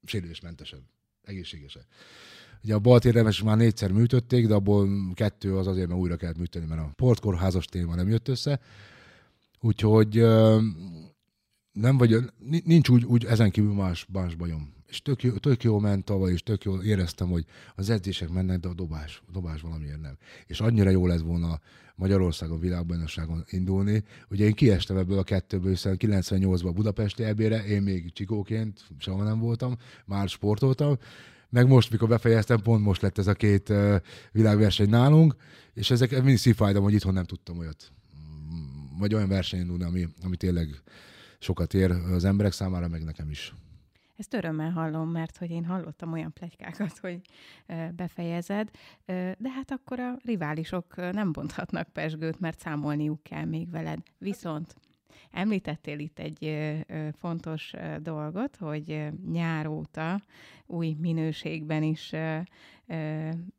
sérülésmentesen, 0.05 0.89
egészségesen. 1.21 1.85
Ugye 2.63 2.73
a 2.73 2.79
bal 2.79 2.99
érdemes 2.99 3.41
már 3.41 3.57
négyszer 3.57 3.91
műtötték, 3.91 4.47
de 4.47 4.53
abból 4.53 4.89
kettő 5.13 5.57
az 5.57 5.67
azért, 5.67 5.87
mert 5.87 5.99
újra 5.99 6.15
kellett 6.15 6.37
műteni, 6.37 6.65
mert 6.65 6.81
a 6.81 6.91
portkórházas 6.95 7.65
téma 7.65 7.95
nem 7.95 8.09
jött 8.09 8.27
össze. 8.27 8.59
Úgyhogy 9.59 10.15
nem 11.71 11.97
vagy, 11.97 12.17
nincs 12.63 12.89
úgy, 12.89 13.03
úgy 13.03 13.25
ezen 13.25 13.51
kívül 13.51 13.73
más, 13.73 14.07
más 14.13 14.35
bajom. 14.35 14.73
És 14.87 15.01
tök 15.01 15.23
jó, 15.23 15.31
tök 15.31 15.63
jó 15.63 15.79
ment 15.79 16.05
tavaly, 16.05 16.31
és 16.31 16.43
tök 16.43 16.63
jól 16.63 16.83
éreztem, 16.83 17.29
hogy 17.29 17.45
az 17.75 17.89
edzések 17.89 18.29
mennek, 18.29 18.59
de 18.59 18.67
a 18.67 18.73
dobás, 18.73 19.21
a 19.27 19.31
dobás 19.31 19.61
valamiért 19.61 20.01
nem. 20.01 20.17
És 20.45 20.59
annyira 20.61 20.89
jó 20.89 21.07
lett 21.07 21.19
volna 21.19 21.59
Magyarországon 21.95 22.59
világbajnokságon 22.59 23.43
indulni. 23.49 24.03
Ugye 24.29 24.45
én 24.45 24.53
kiestem 24.53 24.97
ebből 24.97 25.17
a 25.17 25.23
kettőből, 25.23 25.69
hiszen 25.69 25.95
98-ban 25.99 26.67
a 26.67 26.71
Budapesti 26.71 27.23
ebére, 27.23 27.65
én 27.65 27.81
még 27.81 28.13
csikóként 28.13 28.81
soha 28.97 29.23
nem 29.23 29.39
voltam, 29.39 29.77
már 30.05 30.29
sportoltam, 30.29 30.97
meg 31.53 31.67
most, 31.67 31.91
mikor 31.91 32.07
befejeztem, 32.07 32.61
pont 32.61 32.83
most 32.83 33.01
lett 33.01 33.17
ez 33.17 33.27
a 33.27 33.33
két 33.33 33.73
világverseny 34.31 34.89
nálunk, 34.89 35.35
és 35.73 35.91
ezek 35.91 36.11
mindig 36.11 36.37
szívfájdom, 36.37 36.83
hogy 36.83 36.93
itthon 36.93 37.13
nem 37.13 37.23
tudtam 37.23 37.57
olyat, 37.57 37.91
vagy 38.97 39.13
olyan 39.13 39.27
versenyen 39.27 39.65
indulni, 39.65 39.83
ami, 39.83 40.07
ami 40.23 40.35
tényleg 40.35 40.81
sokat 41.39 41.73
ér 41.73 41.91
az 41.91 42.23
emberek 42.23 42.51
számára, 42.51 42.87
meg 42.87 43.03
nekem 43.03 43.29
is. 43.29 43.53
Ezt 44.17 44.33
örömmel 44.33 44.71
hallom, 44.71 45.09
mert 45.09 45.37
hogy 45.37 45.49
én 45.49 45.65
hallottam 45.65 46.11
olyan 46.11 46.33
plegykákat, 46.33 46.97
hogy 46.97 47.21
befejezed, 47.95 48.69
de 49.37 49.49
hát 49.55 49.71
akkor 49.71 49.99
a 49.99 50.17
riválisok 50.23 50.95
nem 50.95 51.31
bonthatnak 51.31 51.89
pesgőt, 51.89 52.39
mert 52.39 52.59
számolniuk 52.59 53.23
kell 53.23 53.45
még 53.45 53.71
veled. 53.71 53.99
Viszont 54.17 54.75
Említettél 55.31 55.99
itt 55.99 56.19
egy 56.19 56.57
fontos 57.17 57.73
dolgot, 58.01 58.55
hogy 58.55 59.07
nyár 59.31 59.67
óta 59.67 60.21
új 60.65 60.95
minőségben 60.99 61.83
is 61.83 62.11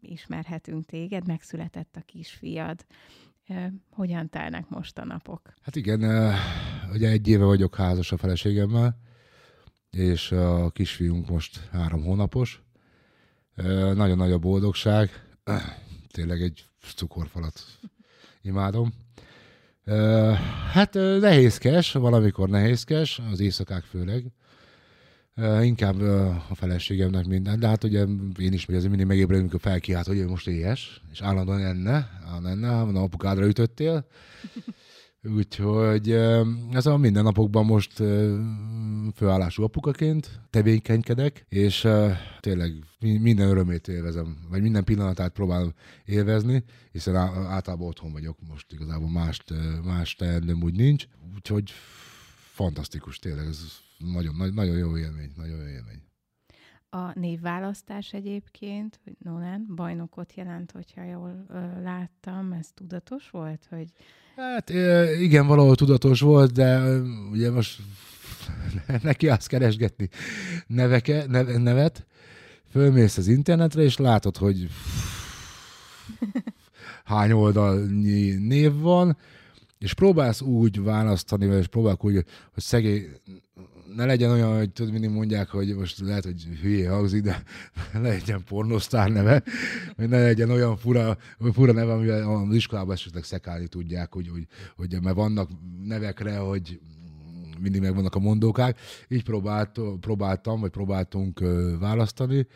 ismerhetünk 0.00 0.84
téged, 0.86 1.26
megszületett 1.26 1.96
a 1.96 2.00
kisfiad. 2.06 2.84
Hogyan 3.90 4.28
telnek 4.28 4.68
most 4.68 4.98
a 4.98 5.04
napok? 5.04 5.54
Hát 5.62 5.76
igen, 5.76 6.00
ugye 6.92 7.08
egy 7.08 7.28
éve 7.28 7.44
vagyok 7.44 7.76
házas 7.76 8.12
a 8.12 8.16
feleségemmel, 8.16 8.98
és 9.90 10.32
a 10.32 10.70
kisfiunk 10.70 11.28
most 11.28 11.68
három 11.70 12.04
hónapos. 12.04 12.62
Nagyon 13.94 14.16
nagy 14.16 14.32
a 14.32 14.38
boldogság. 14.38 15.10
Tényleg 16.10 16.42
egy 16.42 16.68
cukorfalat 16.80 17.60
imádom. 18.42 18.92
Hát 20.72 20.94
nehézkes, 21.20 21.92
valamikor 21.92 22.48
nehézkes, 22.48 23.20
az 23.32 23.40
éjszakák 23.40 23.82
főleg. 23.82 24.24
Inkább 25.62 26.00
a 26.50 26.54
feleségemnek 26.54 27.26
minden, 27.26 27.58
de 27.58 27.68
hát 27.68 27.84
ugye 27.84 28.04
én 28.38 28.52
is 28.52 28.64
vagy 28.64 28.74
azért 28.74 28.90
mindig 28.90 29.06
megébredünk, 29.06 29.50
amikor 29.50 29.70
felkiált, 29.70 30.06
hogy 30.06 30.18
ő 30.18 30.26
most 30.26 30.48
éhes, 30.48 31.00
és 31.12 31.20
állandóan 31.20 31.60
enne, 31.60 32.10
enne, 32.44 32.70
a 32.70 33.02
apukádra 33.02 33.46
ütöttél. 33.46 34.06
Úgyhogy 35.28 36.10
ez 36.72 36.86
a 36.86 36.96
mindennapokban 36.96 37.64
most 37.64 37.92
főállású 39.14 39.62
apukaként 39.62 40.40
tevékenykedek, 40.50 41.46
és 41.48 41.88
tényleg 42.40 42.84
minden 43.00 43.48
örömét 43.48 43.88
élvezem, 43.88 44.36
vagy 44.48 44.62
minden 44.62 44.84
pillanatát 44.84 45.32
próbálom 45.32 45.72
élvezni, 46.04 46.64
hiszen 46.92 47.16
általában 47.16 47.86
otthon 47.86 48.12
vagyok, 48.12 48.38
most 48.48 48.72
igazából 48.72 49.10
más, 49.10 49.44
más 49.84 50.14
teendőm 50.14 50.62
úgy 50.62 50.74
nincs, 50.74 51.06
úgyhogy 51.34 51.70
fantasztikus, 52.52 53.18
tényleg, 53.18 53.46
ez 53.46 53.60
nagyon, 53.98 54.34
nagyon 54.54 54.76
jó 54.76 54.96
élmény, 54.96 55.32
nagyon 55.36 55.58
jó 55.58 55.66
élmény. 55.66 56.02
A 56.90 57.18
névválasztás 57.18 58.12
egyébként, 58.12 59.00
hogy 59.04 59.16
Nolan 59.18 59.66
bajnokot 59.74 60.34
jelent, 60.34 60.70
hogyha 60.70 61.04
jól 61.04 61.46
láttam, 61.82 62.52
ez 62.52 62.68
tudatos 62.74 63.30
volt, 63.30 63.66
hogy... 63.70 63.92
Hát 64.36 64.70
igen, 65.20 65.46
valahol 65.46 65.74
tudatos 65.74 66.20
volt, 66.20 66.52
de 66.52 66.98
ugye 67.30 67.50
most 67.50 67.80
neki 69.02 69.28
azt 69.28 69.46
keresgetni 69.46 70.08
neveke, 70.66 71.24
neve, 71.28 71.58
nevet, 71.58 72.06
fölmész 72.70 73.16
az 73.16 73.26
internetre, 73.26 73.82
és 73.82 73.96
látod, 73.96 74.36
hogy 74.36 74.68
hány 77.04 77.32
oldalnyi 77.32 78.30
név 78.30 78.74
van, 78.74 79.16
és 79.78 79.94
próbálsz 79.94 80.40
úgy 80.40 80.82
választani, 80.82 81.46
vagy 81.46 81.66
próbálok 81.66 82.04
úgy, 82.04 82.24
hogy 82.52 82.62
szegény, 82.62 83.08
ne 83.96 84.04
legyen 84.04 84.30
olyan, 84.30 84.56
hogy 84.56 84.70
tudod, 84.70 84.92
mindig 84.92 85.10
mondják, 85.10 85.48
hogy 85.48 85.74
most 85.74 85.98
lehet, 85.98 86.24
hogy 86.24 86.44
hülye 86.62 86.90
hangzik, 86.90 87.22
de 87.22 87.42
ne 87.92 88.08
legyen 88.08 88.44
pornosztár 88.44 89.10
neve, 89.10 89.42
vagy 89.96 90.08
ne 90.08 90.22
legyen 90.22 90.50
olyan 90.50 90.76
fura, 90.76 91.18
fura 91.52 91.72
neve, 91.72 91.92
amivel 91.92 92.46
az 92.48 92.54
iskolában 92.54 92.94
esetleg 92.94 93.24
szekálni 93.24 93.66
tudják, 93.66 94.12
hogy, 94.12 94.28
hogy, 94.28 94.46
hogy 94.76 95.02
mert 95.02 95.16
vannak 95.16 95.50
nevekre, 95.84 96.36
hogy 96.36 96.80
mindig 97.60 97.80
megvannak 97.80 98.14
a 98.14 98.18
mondókák. 98.18 98.78
Így 99.08 99.24
próbált, 99.24 99.80
próbáltam, 100.00 100.60
vagy 100.60 100.70
próbáltunk 100.70 101.40
választani, 101.78 102.46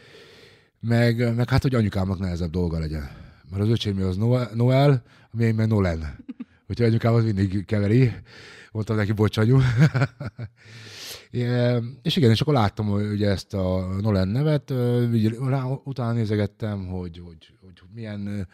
meg, 0.81 1.35
meg 1.37 1.49
hát, 1.49 1.63
hogy 1.63 1.75
anyukámnak 1.75 2.19
nehezebb 2.19 2.51
dolga 2.51 2.79
legyen. 2.79 3.11
Mert 3.51 3.63
az 3.63 3.69
öcsém 3.69 4.03
az 4.03 4.17
Noel, 4.55 5.03
a 5.31 5.37
miénk 5.37 5.57
meg 5.57 5.69
Nolan. 5.69 6.17
Úgyhogy 6.69 6.87
anyukám 6.87 7.15
az 7.15 7.25
mindig 7.25 7.65
keveri. 7.65 8.13
Mondtam 8.73 8.97
neki, 8.97 9.13
bocsanyú. 9.13 9.61
és 12.03 12.17
igen, 12.17 12.31
és 12.31 12.41
akkor 12.41 12.55
láttam 12.55 12.87
hogy 12.87 13.07
ugye 13.07 13.29
ezt 13.29 13.55
a 13.55 13.97
Nolan 14.01 14.29
nevet, 14.29 14.71
rá, 15.49 15.65
utána 15.85 16.13
nézegettem, 16.13 16.87
hogy, 16.87 17.19
hogy, 17.25 17.55
hogy 17.61 17.81
milyen 17.95 18.49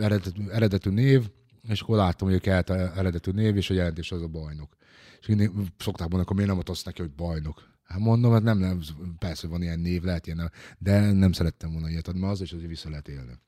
eredetű, 0.00 0.48
eredetű 0.48 0.90
név, 0.90 1.30
és 1.68 1.80
akkor 1.80 1.96
láttam, 1.96 2.28
hogy 2.28 2.40
kell 2.40 2.62
eredetű 2.96 3.30
név, 3.30 3.56
és 3.56 3.70
a 3.70 3.74
jelentés 3.74 4.12
az 4.12 4.22
a 4.22 4.28
bajnok. 4.28 4.76
És 5.20 5.26
mindig 5.26 5.50
szokták 5.78 6.08
mondani, 6.08 6.22
akkor 6.22 6.36
miért 6.36 6.50
nem 6.50 6.62
adsz 6.66 6.84
neki, 6.84 7.00
hogy 7.00 7.10
bajnok? 7.10 7.70
Hát 7.82 7.98
mondom, 7.98 8.32
hát 8.32 8.42
nem, 8.42 8.58
nem, 8.58 8.80
persze 9.18 9.46
van 9.48 9.62
ilyen 9.62 9.80
név, 9.80 10.02
lehet 10.02 10.26
ilyen, 10.26 10.52
de 10.78 11.12
nem 11.12 11.32
szerettem 11.32 11.72
volna 11.72 11.88
ilyet 11.88 12.08
adni, 12.08 12.24
az 12.24 12.40
is 12.40 12.52
azért 12.52 12.68
vissza 12.68 12.88
lehet 12.88 13.08
élni. 13.08 13.38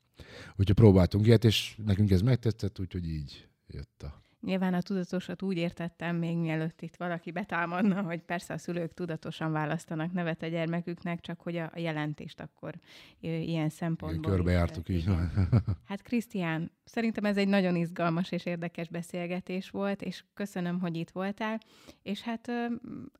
Úgyhogy 0.55 0.75
próbáltunk 0.75 1.25
ilyet, 1.25 1.43
és 1.43 1.77
nekünk 1.85 2.11
ez 2.11 2.21
megtetszett, 2.21 2.79
úgyhogy 2.79 3.07
így 3.07 3.47
jött 3.67 4.03
a 4.03 4.24
Nyilván 4.45 4.73
a 4.73 4.81
tudatosat 4.81 5.41
úgy 5.41 5.57
értettem, 5.57 6.15
még 6.15 6.37
mielőtt 6.37 6.81
itt 6.81 6.95
valaki 6.95 7.31
betámadna, 7.31 8.01
hogy 8.01 8.21
persze 8.21 8.53
a 8.53 8.57
szülők 8.57 8.93
tudatosan 8.93 9.51
választanak 9.51 10.11
nevet 10.11 10.43
a 10.43 10.47
gyermeküknek, 10.47 11.19
csak 11.19 11.41
hogy 11.41 11.57
a 11.57 11.71
jelentést 11.75 12.39
akkor 12.39 12.73
ilyen 13.19 13.69
szempontból... 13.69 14.31
Körbejártuk 14.31 14.89
így. 14.89 15.09
Hát 15.85 16.01
Krisztián, 16.01 16.71
szerintem 16.83 17.25
ez 17.25 17.37
egy 17.37 17.47
nagyon 17.47 17.75
izgalmas 17.75 18.31
és 18.31 18.45
érdekes 18.45 18.89
beszélgetés 18.89 19.69
volt, 19.69 20.01
és 20.01 20.23
köszönöm, 20.33 20.79
hogy 20.79 20.95
itt 20.95 21.09
voltál, 21.09 21.59
és 22.03 22.21
hát 22.21 22.47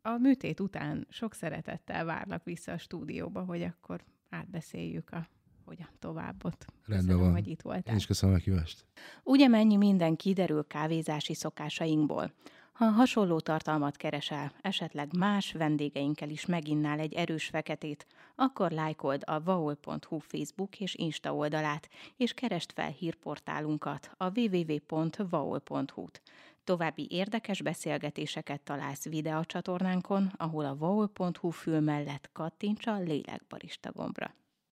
a 0.01 0.17
műtét 0.17 0.59
után 0.59 1.07
sok 1.09 1.33
szeretettel 1.33 2.05
várlak 2.05 2.43
vissza 2.43 2.71
a 2.71 2.77
stúdióba, 2.77 3.43
hogy 3.43 3.61
akkor 3.61 4.03
átbeszéljük 4.29 5.09
a 5.09 5.27
hogyan 5.65 5.89
tovább 5.99 6.45
ott. 6.45 6.65
Rendben 6.85 7.07
köszönöm, 7.07 7.19
van. 7.19 7.31
hogy 7.31 7.47
itt 7.47 7.61
voltál. 7.61 7.93
Én 7.93 7.95
is 7.95 8.05
köszönöm 8.05 8.35
a 8.35 8.37
kívást. 8.37 8.85
Ugye 9.23 9.47
mennyi 9.47 9.75
minden 9.75 10.15
kiderül 10.15 10.67
kávézási 10.67 11.33
szokásainkból. 11.33 12.33
Ha 12.75 12.85
hasonló 12.85 13.39
tartalmat 13.39 13.95
keresel, 13.95 14.51
esetleg 14.61 15.15
más 15.17 15.51
vendégeinkkel 15.51 16.29
is 16.29 16.45
meginnál 16.45 16.99
egy 16.99 17.13
erős 17.13 17.45
feketét, 17.45 18.07
akkor 18.35 18.71
lájkold 18.71 19.21
a 19.25 19.43
vaol.hu 19.43 20.19
Facebook 20.19 20.79
és 20.79 20.95
Insta 20.95 21.35
oldalát, 21.35 21.89
és 22.17 22.33
kerest 22.33 22.71
fel 22.71 22.89
hírportálunkat, 22.89 24.11
a 24.17 24.39
www.vaol.hu-t. 24.39 26.21
További 26.63 27.07
érdekes 27.09 27.61
beszélgetéseket 27.61 28.61
találsz 28.61 29.03
videócsatornánkon, 29.03 30.31
ahol 30.37 30.65
a 30.65 30.75
vaol.hu 30.75 31.49
fül 31.49 31.79
mellett 31.79 32.29
kattints 32.33 32.87
a 32.87 32.99
lélekbarista 32.99 33.91
gombra. 33.91 34.33